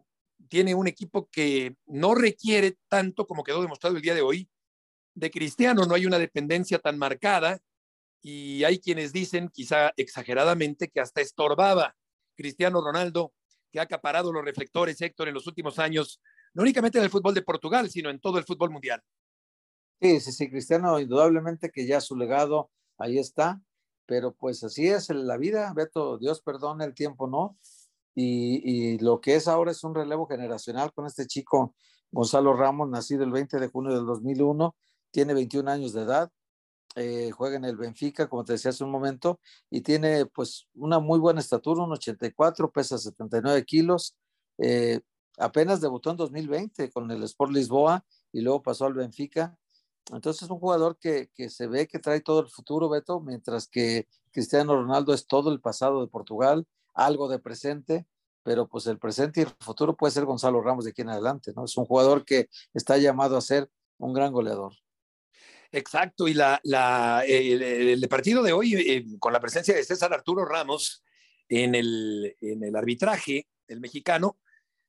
tiene 0.49 0.75
un 0.75 0.89
equipo 0.89 1.29
que 1.31 1.77
no 1.87 2.15
requiere 2.15 2.77
tanto 2.89 3.27
como 3.27 3.45
quedó 3.45 3.63
demostrado 3.63 3.97
el 3.97 4.03
día 4.03 4.15
de 4.15 4.23
hoy 4.23 4.49
de 5.15 5.31
Cristiano, 5.31 5.87
no 5.87 5.95
hay 5.95 6.07
una 6.07 6.19
dependencia 6.19 6.79
tan 6.79 6.99
marcada 6.99 7.61
y 8.21 8.65
hay 8.65 8.81
quienes 8.81 9.13
dicen 9.13 9.49
quizá 9.49 9.93
exageradamente 9.97 10.89
que 10.89 11.01
hasta 11.01 11.21
estorbaba 11.21 11.95
Cristiano 12.35 12.81
Ronaldo 12.81 13.33
que 13.71 13.81
ha 13.81 13.83
acaparado 13.83 14.33
los 14.33 14.45
reflectores 14.45 15.01
Héctor 15.01 15.29
en 15.29 15.35
los 15.35 15.47
últimos 15.47 15.79
años, 15.79 16.21
no 16.53 16.63
únicamente 16.63 16.99
en 16.99 17.05
el 17.05 17.11
fútbol 17.11 17.35
de 17.35 17.43
Portugal, 17.43 17.91
sino 17.91 18.09
en 18.09 18.21
todo 18.21 18.39
el 18.39 18.45
fútbol 18.45 18.71
mundial. 18.71 19.03
Sí, 20.01 20.21
sí, 20.21 20.33
sí, 20.33 20.51
Cristiano, 20.51 21.01
indudablemente 21.01 21.71
que 21.71 21.87
ya 21.87 22.01
su 22.01 22.17
legado 22.17 22.71
ahí 22.99 23.19
está, 23.19 23.63
pero 24.07 24.35
pues 24.35 24.63
así 24.65 24.89
es 24.89 25.09
la 25.11 25.37
vida, 25.37 25.73
Beto, 25.75 26.19
Dios 26.19 26.43
perdone, 26.43 26.85
el 26.85 26.95
tiempo 26.95 27.27
no. 27.27 27.57
Y, 28.15 28.99
lo 28.99 29.21
que 29.21 29.35
es 29.37 29.49
ahora 29.49 29.73
es 29.73 29.83
un 29.83 29.95
relevo 29.95 30.27
generacional 30.27 30.93
con 30.93 31.07
este 31.07 31.27
chico 31.27 31.75
Gonzalo 32.13 32.55
Ramos, 32.55 32.89
nacido 32.89 33.25
el 33.25 33.33
20 33.33 33.59
de 33.59 33.69
junio 33.69 33.95
del 33.97 34.07
2001, 34.07 34.77
tiene 35.11 35.35
21 35.35 35.69
años 35.71 35.93
de 35.93 36.03
edad, 36.03 36.31
eh, 36.97 37.33
juega 37.33 37.57
en 37.57 37.65
el 37.65 37.77
Benfica, 37.77 38.29
como 38.29 38.45
te 38.45 38.53
decía 38.53 38.71
hace 38.71 38.85
un 38.85 38.91
momento, 38.91 39.41
y 39.71 39.81
tiene 39.81 40.27
pues 40.27 40.69
una 40.75 41.01
muy 41.01 41.19
buena 41.19 41.41
estatura, 41.41 41.83
un 41.83 41.93
84, 41.93 42.71
pesa 42.71 42.99
79 42.99 43.65
kilos, 43.65 44.17
eh, 44.59 45.01
apenas 45.39 45.81
debutó 45.81 46.11
en 46.11 46.19
2020 46.19 46.91
con 46.93 47.11
el 47.11 47.23
Sport 47.25 47.53
Lisboa 47.53 48.05
y 48.33 48.43
luego 48.43 48.63
pasó 48.63 48.87
al 48.87 48.95
Benfica 48.95 49.59
entonces 50.13 50.43
es 50.43 50.51
un 50.51 50.59
jugador 50.59 50.99
que, 50.99 51.31
que, 51.35 51.49
se 51.49 51.67
ve 51.67 51.87
que 51.87 51.99
trae 51.99 52.21
todo 52.21 52.41
el 52.41 52.49
futuro, 52.49 52.89
Beto, 52.89 53.21
mientras 53.21 53.69
que 53.69 54.07
Cristiano 54.31 54.75
Ronaldo 54.75 55.15
es 55.15 55.27
todo 55.27 55.53
el 55.53 55.61
pasado 55.61 56.01
de 56.01 56.09
Portugal, 56.09 56.67
algo 56.93 57.29
de 57.29 57.39
presente, 57.39 58.07
pero 58.43 58.69
pues 58.69 58.87
el 58.87 58.99
presente 58.99 59.41
y 59.41 59.45
el 59.45 59.51
futuro 59.61 59.97
puede 59.97 60.13
ser 60.13 60.27
Gonzalo 60.27 60.61
Ramos 60.61 60.85
de 60.85 60.91
aquí 60.91 61.03
en 61.03 61.09
adelante, 61.09 61.53
¿no? 61.57 61.65
Es 61.65 61.77
un 61.77 61.87
jugador 61.87 62.25
que 62.25 62.49
está 62.75 62.99
llamado 62.99 63.37
a 63.37 63.41
ser 63.41 63.71
un 63.99 64.13
gran 64.13 64.33
goleador. 64.33 64.75
Exacto, 65.73 66.29
y 66.29 66.35
la, 66.35 66.61
el, 67.27 68.07
partido 68.09 68.43
de 68.43 68.53
hoy, 68.53 68.75
eh, 68.75 69.05
con 69.19 69.33
la 69.33 69.41
presencia 69.41 69.75
de 69.75 69.83
César 69.83 70.13
Arturo 70.13 70.45
Ramos 70.45 71.03
en 71.49 71.75
el, 71.75 72.37
en 72.41 72.63
el 72.63 72.77
arbitraje, 72.77 73.49
el 73.67 73.81
mexicano, 73.81 74.39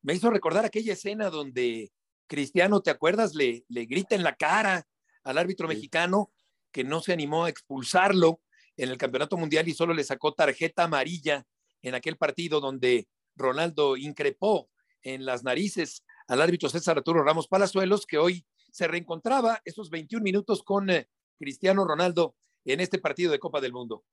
me 0.03 0.13
hizo 0.13 0.29
recordar 0.29 0.65
aquella 0.65 0.93
escena 0.93 1.31
donde 1.31 1.91
Cristiano, 2.27 2.81
¿te 2.81 2.91
acuerdas? 2.91 3.33
Le, 3.33 3.65
le 3.67 3.85
grita 3.85 4.13
en 4.13 4.23
la 4.23 4.35
cara 4.35 4.85
al 5.25 5.37
árbitro 5.37 5.67
mexicano 5.67 6.31
que 6.71 6.83
no 6.83 7.01
se 7.01 7.11
animó 7.11 7.45
a 7.45 7.49
expulsarlo 7.49 8.41
en 8.77 8.89
el 8.89 8.97
Campeonato 8.97 9.37
Mundial 9.37 9.67
y 9.67 9.73
solo 9.73 9.93
le 9.93 10.03
sacó 10.03 10.33
tarjeta 10.33 10.83
amarilla 10.83 11.45
en 11.81 11.95
aquel 11.95 12.17
partido 12.17 12.61
donde 12.61 13.07
Ronaldo 13.35 13.97
increpó 13.97 14.69
en 15.01 15.25
las 15.25 15.43
narices 15.43 16.03
al 16.27 16.41
árbitro 16.41 16.69
César 16.69 16.97
Arturo 16.97 17.23
Ramos 17.23 17.47
Palazuelos, 17.47 18.05
que 18.05 18.17
hoy 18.17 18.45
se 18.71 18.87
reencontraba 18.87 19.61
esos 19.63 19.89
21 19.89 20.23
minutos 20.23 20.63
con 20.63 20.89
eh, 20.89 21.07
Cristiano 21.37 21.85
Ronaldo 21.85 22.35
en 22.65 22.79
este 22.79 22.99
partido 22.99 23.31
de 23.31 23.39
Copa 23.39 23.61
del 23.61 23.73
Mundo. 23.73 24.03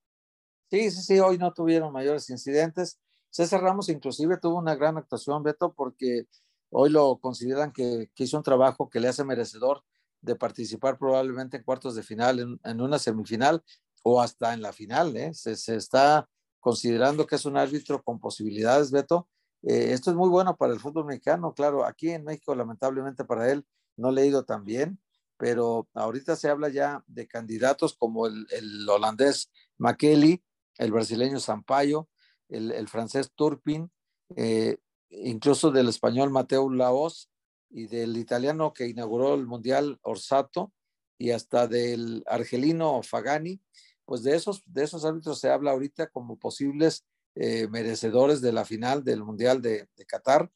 Sí, 0.69 0.91
sí, 0.91 1.01
sí, 1.01 1.19
hoy 1.19 1.37
no 1.37 1.51
tuvieron 1.53 1.91
mayores 1.91 2.29
incidentes. 2.29 2.99
César 3.29 3.61
Ramos 3.61 3.89
inclusive 3.89 4.37
tuvo 4.37 4.57
una 4.57 4.75
gran 4.75 4.97
actuación, 4.97 5.43
Beto, 5.43 5.73
porque 5.73 6.27
hoy 6.69 6.89
lo 6.89 7.17
consideran 7.17 7.71
que, 7.71 8.09
que 8.15 8.23
hizo 8.23 8.37
un 8.37 8.43
trabajo 8.43 8.89
que 8.89 8.99
le 8.99 9.07
hace 9.07 9.23
merecedor 9.23 9.83
de 10.23 10.35
participar 10.35 10.97
probablemente 10.97 11.57
en 11.57 11.63
cuartos 11.63 11.95
de 11.95 12.01
final, 12.01 12.59
en, 12.63 12.81
una 12.81 12.97
semifinal 12.97 13.61
o 14.03 14.21
hasta 14.21 14.53
en 14.53 14.61
la 14.61 14.73
final. 14.73 15.15
¿eh? 15.15 15.33
Se, 15.33 15.75
está 15.75 16.27
considerando 16.59 17.27
que 17.27 17.35
es 17.35 17.45
un 17.45 17.57
árbitro 17.57 18.01
con 18.01 18.19
posibilidades, 18.19 18.89
Beto. 18.89 19.27
Eh, 19.61 19.91
esto 19.91 20.09
es 20.09 20.15
muy 20.15 20.29
bueno 20.29 20.55
para 20.57 20.73
el 20.73 20.79
fútbol 20.79 21.05
mexicano, 21.05 21.53
claro, 21.53 21.85
aquí 21.85 22.09
en 22.09 22.23
México 22.23 22.53
lamentablemente 22.53 23.23
para 23.23 23.49
él 23.49 23.65
no 23.95 24.11
le 24.11 24.23
ha 24.23 24.25
ido 24.25 24.43
tan 24.43 24.65
bien, 24.65 24.99
pero 25.37 25.87
ahorita 25.93 26.35
se 26.35 26.49
habla 26.49 26.67
ya 26.69 27.03
de 27.07 27.27
candidatos 27.27 27.95
como 27.97 28.27
el, 28.27 28.45
el 28.49 28.89
holandés 28.89 29.51
Makeli, 29.77 30.43
el 30.77 30.91
brasileño 30.91 31.39
Sampaio, 31.39 32.09
el, 32.49 32.87
francés 32.87 33.31
Turpin, 33.35 33.91
eh, 34.35 34.77
incluso 35.09 35.71
del 35.71 35.89
español 35.89 36.29
Mateo 36.29 36.69
Laos 36.69 37.29
y 37.73 37.87
del 37.87 38.15
italiano 38.17 38.71
que 38.71 38.87
inauguró 38.87 39.33
el 39.33 39.47
Mundial 39.47 39.99
Orsato 40.03 40.71
y 41.17 41.31
hasta 41.31 41.67
del 41.67 42.23
argelino 42.27 43.01
Fagani, 43.01 43.61
pues 44.05 44.23
de 44.23 44.35
esos, 44.35 44.63
de 44.65 44.83
esos 44.83 45.05
árbitros 45.05 45.39
se 45.39 45.49
habla 45.49 45.71
ahorita 45.71 46.07
como 46.07 46.37
posibles 46.37 47.05
eh, 47.35 47.67
merecedores 47.67 48.41
de 48.41 48.51
la 48.51 48.63
final 48.63 49.03
del 49.03 49.23
Mundial 49.23 49.61
de, 49.61 49.89
Qatar 50.07 50.51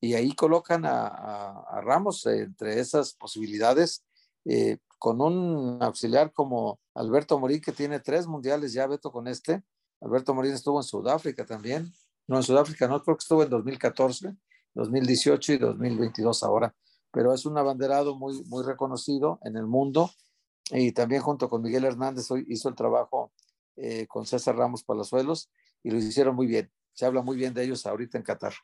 y 0.00 0.14
ahí 0.14 0.32
colocan 0.32 0.84
a, 0.86 1.80
Ramos 1.82 2.24
entre 2.26 2.78
esas 2.78 3.14
posibilidades 3.14 4.04
eh, 4.44 4.78
con 4.98 5.20
un 5.20 5.82
auxiliar 5.82 6.32
como 6.32 6.78
Alberto 6.94 7.38
Morín 7.38 7.60
que 7.60 7.72
tiene 7.72 7.98
tres 7.98 8.26
mundiales 8.26 8.72
ya, 8.72 8.86
Beto, 8.86 9.10
con 9.10 9.26
este. 9.26 9.62
Alberto 10.00 10.34
Morín 10.34 10.52
estuvo 10.52 10.78
en 10.78 10.84
Sudáfrica 10.84 11.44
también. 11.44 11.92
No, 12.26 12.36
en 12.36 12.42
Sudáfrica 12.42 12.86
no, 12.86 13.02
creo 13.02 13.16
que 13.16 13.22
estuvo 13.22 13.42
en 13.42 13.50
2014, 13.50 14.36
2018 14.74 15.52
y 15.54 15.58
2022 15.58 16.42
ahora. 16.42 16.74
Pero 17.12 17.34
es 17.34 17.44
un 17.46 17.58
abanderado 17.58 18.16
muy, 18.16 18.42
muy 18.44 18.64
reconocido 18.64 19.40
en 19.44 19.56
el 19.56 19.66
mundo 19.66 20.10
y 20.70 20.92
también 20.92 21.22
junto 21.22 21.48
con 21.48 21.62
Miguel 21.62 21.84
Hernández 21.84 22.28
hizo 22.46 22.68
el 22.68 22.74
trabajo 22.74 23.32
eh, 23.76 24.06
con 24.06 24.26
César 24.26 24.56
Ramos 24.56 24.84
Palazuelos 24.84 25.50
y 25.82 25.90
lo 25.90 25.98
hicieron 25.98 26.36
muy 26.36 26.46
bien. 26.46 26.70
Se 26.92 27.06
habla 27.06 27.22
muy 27.22 27.36
bien 27.36 27.54
de 27.54 27.64
ellos 27.64 27.86
ahorita 27.86 28.18
en 28.18 28.24
Qatar. 28.24 28.54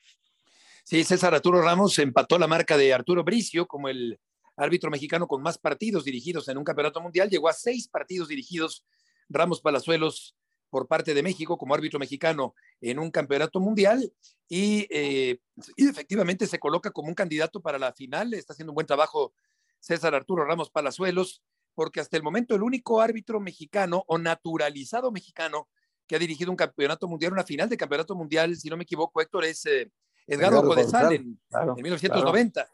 Sí, 0.84 1.02
César 1.02 1.34
Arturo 1.34 1.60
Ramos 1.62 1.98
empató 1.98 2.38
la 2.38 2.46
marca 2.46 2.76
de 2.76 2.94
Arturo 2.94 3.24
Bricio 3.24 3.66
como 3.66 3.88
el 3.88 4.20
árbitro 4.56 4.90
mexicano 4.90 5.26
con 5.26 5.42
más 5.42 5.58
partidos 5.58 6.04
dirigidos 6.04 6.48
en 6.48 6.58
un 6.58 6.64
campeonato 6.64 7.00
mundial. 7.00 7.28
Llegó 7.28 7.48
a 7.48 7.52
seis 7.52 7.88
partidos 7.88 8.28
dirigidos 8.28 8.84
Ramos 9.28 9.60
Palazuelos 9.60 10.36
por 10.70 10.86
parte 10.86 11.14
de 11.14 11.22
México 11.22 11.56
como 11.56 11.74
árbitro 11.74 11.98
mexicano 11.98 12.54
en 12.80 12.98
un 12.98 13.10
campeonato 13.10 13.60
mundial 13.60 14.12
y, 14.48 14.86
eh, 14.90 15.38
y, 15.76 15.88
efectivamente 15.88 16.46
se 16.46 16.58
coloca 16.58 16.90
como 16.90 17.08
un 17.08 17.14
candidato 17.14 17.60
para 17.60 17.78
la 17.78 17.92
final. 17.92 18.34
Está 18.34 18.52
haciendo 18.52 18.72
un 18.72 18.76
buen 18.76 18.86
trabajo 18.86 19.32
César 19.80 20.14
Arturo 20.14 20.44
Ramos 20.44 20.70
Palazuelos 20.70 21.42
porque 21.74 22.00
hasta 22.00 22.16
el 22.16 22.22
momento 22.22 22.54
el 22.54 22.62
único 22.62 23.00
árbitro 23.00 23.38
mexicano 23.38 24.02
o 24.06 24.18
naturalizado 24.18 25.12
mexicano 25.12 25.68
que 26.06 26.16
ha 26.16 26.18
dirigido 26.18 26.50
un 26.50 26.56
campeonato 26.56 27.06
mundial, 27.08 27.32
una 27.32 27.44
final 27.44 27.68
de 27.68 27.76
campeonato 27.76 28.14
mundial, 28.14 28.56
si 28.56 28.68
no 28.70 28.76
me 28.76 28.84
equivoco, 28.84 29.20
Héctor, 29.20 29.44
es 29.44 29.66
eh, 29.66 29.90
Edgardo, 30.26 30.62
Codesal 30.62 31.12
en, 31.12 31.38
1990. 31.76 32.68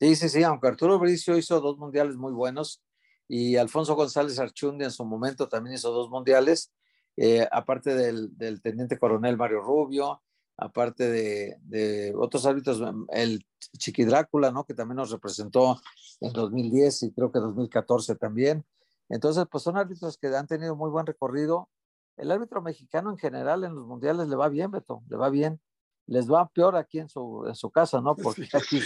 Sí, 0.00 0.16
sí, 0.16 0.28
sí, 0.28 0.42
aunque 0.42 0.68
Arturo 0.68 0.98
Bricio 0.98 1.36
hizo 1.38 1.60
dos 1.60 1.78
mundiales 1.78 2.16
muy 2.16 2.32
buenos 2.32 2.82
y 3.28 3.56
Alfonso 3.56 3.94
González 3.94 4.38
Archundi 4.38 4.84
en 4.84 4.90
su 4.90 5.04
momento 5.04 5.48
también 5.48 5.76
hizo 5.76 5.90
dos 5.90 6.10
mundiales, 6.10 6.72
eh, 7.16 7.46
aparte 7.50 7.94
del, 7.94 8.36
del, 8.36 8.60
teniente 8.60 8.98
coronel 8.98 9.36
Mario 9.36 9.60
Rubio, 9.60 10.22
aparte 10.56 11.08
de, 11.08 11.56
de, 11.62 12.12
otros 12.16 12.44
árbitros, 12.46 12.82
el 13.12 13.46
Chiqui 13.78 14.04
Drácula, 14.04 14.50
¿no? 14.50 14.64
Que 14.64 14.74
también 14.74 14.96
nos 14.96 15.10
representó 15.10 15.80
en 16.20 16.32
2010 16.32 17.04
y 17.04 17.12
creo 17.12 17.30
que 17.30 17.38
2014 17.38 18.16
también. 18.16 18.64
Entonces, 19.08 19.44
pues 19.50 19.62
son 19.62 19.76
árbitros 19.76 20.18
que 20.18 20.28
han 20.28 20.46
tenido 20.46 20.76
muy 20.76 20.90
buen 20.90 21.06
recorrido. 21.06 21.68
El 22.16 22.30
árbitro 22.30 22.62
mexicano 22.62 23.10
en 23.10 23.18
general 23.18 23.64
en 23.64 23.74
los 23.74 23.86
mundiales 23.86 24.28
le 24.28 24.36
va 24.36 24.48
bien, 24.48 24.70
Beto, 24.70 25.02
le 25.08 25.16
va 25.16 25.30
bien. 25.30 25.60
Les 26.06 26.30
va 26.30 26.48
peor 26.48 26.76
aquí 26.76 26.98
en 26.98 27.08
su, 27.08 27.44
en 27.46 27.54
su 27.54 27.70
casa, 27.70 28.00
¿no? 28.00 28.16
Porque 28.16 28.48
aquí 28.52 28.80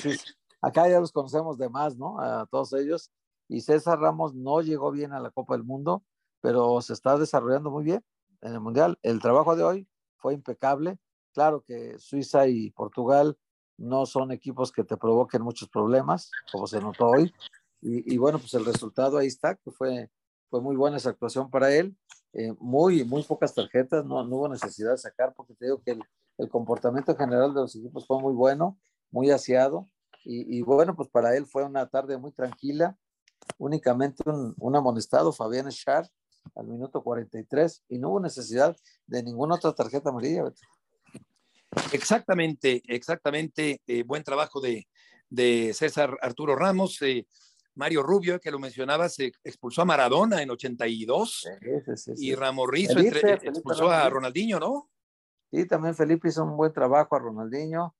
acá 0.60 0.88
ya 0.88 1.00
los 1.00 1.12
conocemos 1.12 1.56
de 1.58 1.68
más, 1.68 1.96
¿no? 1.96 2.20
A 2.20 2.46
todos 2.46 2.72
ellos. 2.74 3.10
Y 3.48 3.62
César 3.62 3.98
Ramos 3.98 4.34
no 4.34 4.60
llegó 4.60 4.90
bien 4.90 5.12
a 5.12 5.20
la 5.20 5.30
Copa 5.30 5.54
del 5.54 5.64
Mundo, 5.64 6.02
pero 6.42 6.80
se 6.82 6.92
está 6.92 7.16
desarrollando 7.16 7.70
muy 7.70 7.84
bien 7.84 8.04
en 8.40 8.52
el 8.52 8.60
mundial. 8.60 8.98
El 9.02 9.20
trabajo 9.20 9.56
de 9.56 9.64
hoy 9.64 9.88
fue 10.16 10.34
impecable 10.34 10.98
Claro 11.38 11.62
que 11.62 11.96
Suiza 12.00 12.48
y 12.48 12.70
Portugal 12.70 13.38
no 13.76 14.06
son 14.06 14.32
equipos 14.32 14.72
que 14.72 14.82
te 14.82 14.96
provoquen 14.96 15.40
muchos 15.42 15.68
problemas, 15.68 16.32
como 16.50 16.66
se 16.66 16.80
notó 16.80 17.06
hoy. 17.06 17.32
Y, 17.80 18.18
bueno, 18.18 18.40
pues 18.40 18.54
el 18.54 18.64
resultado 18.64 19.18
ahí 19.18 19.28
está, 19.28 19.54
que 19.54 19.70
fue, 19.70 20.10
fue 20.50 20.60
muy 20.60 20.74
buena 20.74 20.96
esa 20.96 21.10
actuación 21.10 21.48
para 21.48 21.72
él. 21.72 21.96
Eh, 22.32 22.52
muy, 22.58 23.04
muy 23.04 23.22
pocas 23.22 23.54
tarjetas, 23.54 24.04
no, 24.04 24.20
hubo 24.22 24.48
necesidad 24.48 24.90
de 24.90 24.98
sacar, 24.98 25.32
porque 25.32 25.54
te 25.54 25.66
digo 25.66 25.80
que 25.80 25.92
el, 25.92 26.02
el 26.38 26.48
comportamiento 26.48 27.14
general 27.14 27.54
de 27.54 27.60
los 27.60 27.76
equipos 27.76 28.04
fue 28.04 28.20
muy 28.20 28.34
bueno, 28.34 28.76
muy 29.12 29.30
aseado. 29.30 29.86
Y, 30.24 30.58
y, 30.58 30.62
bueno, 30.62 30.96
pues 30.96 31.08
para 31.08 31.36
él 31.36 31.46
fue 31.46 31.62
una 31.62 31.86
tarde 31.86 32.18
muy 32.18 32.32
tranquila. 32.32 32.98
Únicamente 33.58 34.28
un, 34.28 34.56
un 34.58 34.74
amonestado, 34.74 35.30
Fabián 35.30 35.70
Schar, 35.70 36.08
al 36.54 36.66
minuto 36.66 37.02
43, 37.02 37.84
y 37.88 37.98
no 37.98 38.10
hubo 38.10 38.20
necesidad 38.20 38.76
de 39.06 39.22
ninguna 39.22 39.56
otra 39.56 39.72
tarjeta 39.72 40.10
amarilla. 40.10 40.44
Beto. 40.44 40.60
Exactamente, 41.92 42.82
exactamente. 42.86 43.82
Eh, 43.86 44.02
buen 44.02 44.22
trabajo 44.22 44.60
de, 44.60 44.86
César 45.74 46.16
Arturo 46.22 46.56
Ramos. 46.56 47.00
Eh, 47.02 47.26
Mario 47.74 48.02
Rubio, 48.02 48.40
que 48.40 48.50
lo 48.50 48.58
mencionaba, 48.58 49.08
se 49.08 49.32
expulsó 49.44 49.82
a 49.82 49.84
Maradona 49.84 50.42
en 50.42 50.50
82 50.50 51.48
y 52.16 52.34
Ramos 52.34 52.68
Rizzo 52.68 52.98
expulsó 52.98 53.88
a 53.88 54.10
Ronaldinho, 54.10 54.58
¿no? 54.58 54.90
Sí, 55.52 55.64
también 55.64 55.94
Felipe 55.94 56.28
hizo 56.28 56.42
un 56.42 56.56
buen 56.56 56.72
trabajo 56.72 57.14
a 57.14 57.20
Ronaldinho. 57.20 57.94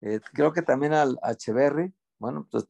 Eh, 0.00 0.18
creo 0.32 0.52
que 0.52 0.62
también 0.62 0.92
al 0.92 1.18
a 1.22 1.32
Echeverry. 1.32 1.94
Bueno, 2.18 2.48
pues 2.50 2.66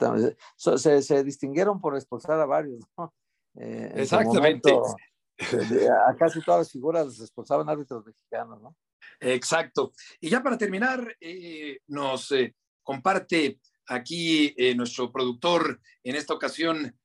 se, 1.06 1.24
distinguieron 1.24 1.80
por 1.80 1.96
expulsar 1.96 2.38
a 2.38 2.44
varios, 2.44 2.84
¿no? 2.98 3.14
Exactamente. 3.54 4.74
a 6.08 6.16
casi 6.16 6.40
todas 6.42 6.60
las 6.60 6.70
figuras 6.70 7.06
les 7.06 7.20
expulsaban 7.20 7.68
árbitros 7.68 8.04
mexicanos, 8.04 8.60
¿no? 8.62 8.76
Exacto. 9.20 9.92
Y 10.20 10.30
ya 10.30 10.42
para 10.42 10.58
terminar, 10.58 11.16
eh, 11.20 11.78
nos 11.86 12.32
eh, 12.32 12.54
comparte 12.82 13.60
aquí 13.86 14.54
eh, 14.56 14.74
nuestro 14.74 15.12
productor, 15.12 15.80
en 16.02 16.16
esta 16.16 16.34
ocasión, 16.34 16.96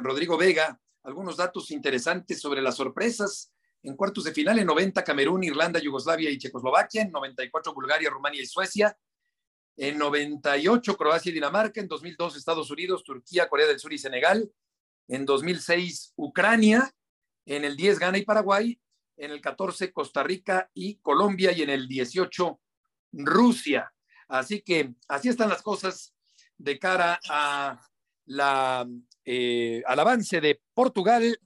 Rodrigo 0.00 0.38
Vega, 0.38 0.80
algunos 1.02 1.36
datos 1.36 1.70
interesantes 1.70 2.40
sobre 2.40 2.62
las 2.62 2.76
sorpresas. 2.76 3.52
En 3.82 3.94
cuartos 3.94 4.24
de 4.24 4.32
final, 4.32 4.58
en 4.58 4.66
90, 4.66 5.04
Camerún, 5.04 5.44
Irlanda, 5.44 5.78
Yugoslavia 5.78 6.30
y 6.30 6.38
Checoslovaquia. 6.38 7.02
En 7.02 7.12
94, 7.12 7.74
Bulgaria, 7.74 8.10
Rumania 8.10 8.42
y 8.42 8.46
Suecia. 8.46 8.96
En 9.76 9.98
98, 9.98 10.96
Croacia 10.96 11.30
y 11.30 11.34
Dinamarca. 11.34 11.80
En 11.80 11.88
2002, 11.88 12.36
Estados 12.36 12.70
Unidos, 12.70 13.04
Turquía, 13.04 13.48
Corea 13.48 13.66
del 13.66 13.78
Sur 13.78 13.92
y 13.92 13.98
Senegal. 13.98 14.50
En 15.08 15.26
2006, 15.26 16.14
Ucrania. 16.16 16.90
En 17.46 17.64
el 17.64 17.76
10, 17.76 17.98
Ghana 17.98 18.18
y 18.18 18.24
Paraguay 18.24 18.78
en 19.16 19.30
el 19.30 19.40
14 19.40 19.92
Costa 19.92 20.22
Rica 20.22 20.70
y 20.74 20.96
Colombia 20.96 21.52
y 21.52 21.62
en 21.62 21.70
el 21.70 21.88
18 21.88 22.60
Rusia. 23.12 23.92
Así 24.28 24.60
que 24.60 24.94
así 25.08 25.28
están 25.28 25.48
las 25.48 25.62
cosas 25.62 26.14
de 26.58 26.78
cara 26.78 27.20
a 27.28 27.80
la, 28.26 28.86
eh, 29.24 29.82
al 29.86 30.00
avance 30.00 30.40
de 30.40 30.60
Portugal 30.74 31.38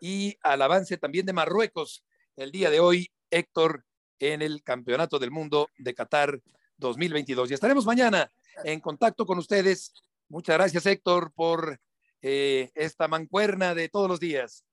y 0.00 0.36
al 0.42 0.62
avance 0.62 0.96
también 0.98 1.26
de 1.26 1.32
Marruecos 1.32 2.04
el 2.36 2.50
día 2.50 2.68
de 2.70 2.80
hoy, 2.80 3.10
Héctor, 3.30 3.84
en 4.18 4.42
el 4.42 4.62
Campeonato 4.62 5.18
del 5.18 5.30
Mundo 5.30 5.70
de 5.78 5.94
Qatar 5.94 6.40
2022. 6.76 7.50
Y 7.50 7.54
estaremos 7.54 7.86
mañana 7.86 8.30
en 8.64 8.80
contacto 8.80 9.24
con 9.24 9.38
ustedes. 9.38 9.92
Muchas 10.28 10.56
gracias, 10.56 10.84
Héctor, 10.86 11.32
por 11.34 11.80
eh, 12.20 12.70
esta 12.74 13.08
mancuerna 13.08 13.74
de 13.74 13.88
todos 13.88 14.08
los 14.08 14.20
días. 14.20 14.64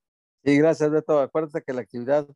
Sí, 0.43 0.57
gracias, 0.57 0.91
Beto. 0.91 1.19
Acuérdate 1.19 1.63
que 1.63 1.73
la 1.73 1.81
actividad 1.81 2.27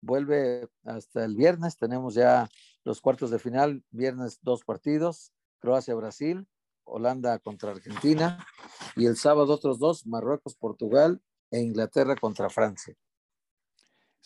vuelve 0.00 0.68
hasta 0.84 1.24
el 1.24 1.34
viernes. 1.34 1.76
Tenemos 1.76 2.14
ya 2.14 2.48
los 2.84 3.00
cuartos 3.00 3.30
de 3.30 3.40
final. 3.40 3.82
Viernes 3.90 4.38
dos 4.42 4.64
partidos, 4.64 5.32
Croacia-Brasil, 5.58 6.46
Holanda 6.84 7.38
contra 7.40 7.72
Argentina. 7.72 8.46
Y 8.94 9.06
el 9.06 9.16
sábado 9.16 9.52
otros 9.52 9.80
dos, 9.80 10.06
Marruecos-Portugal 10.06 11.20
e 11.50 11.60
Inglaterra 11.60 12.14
contra 12.14 12.48
Francia. 12.50 12.94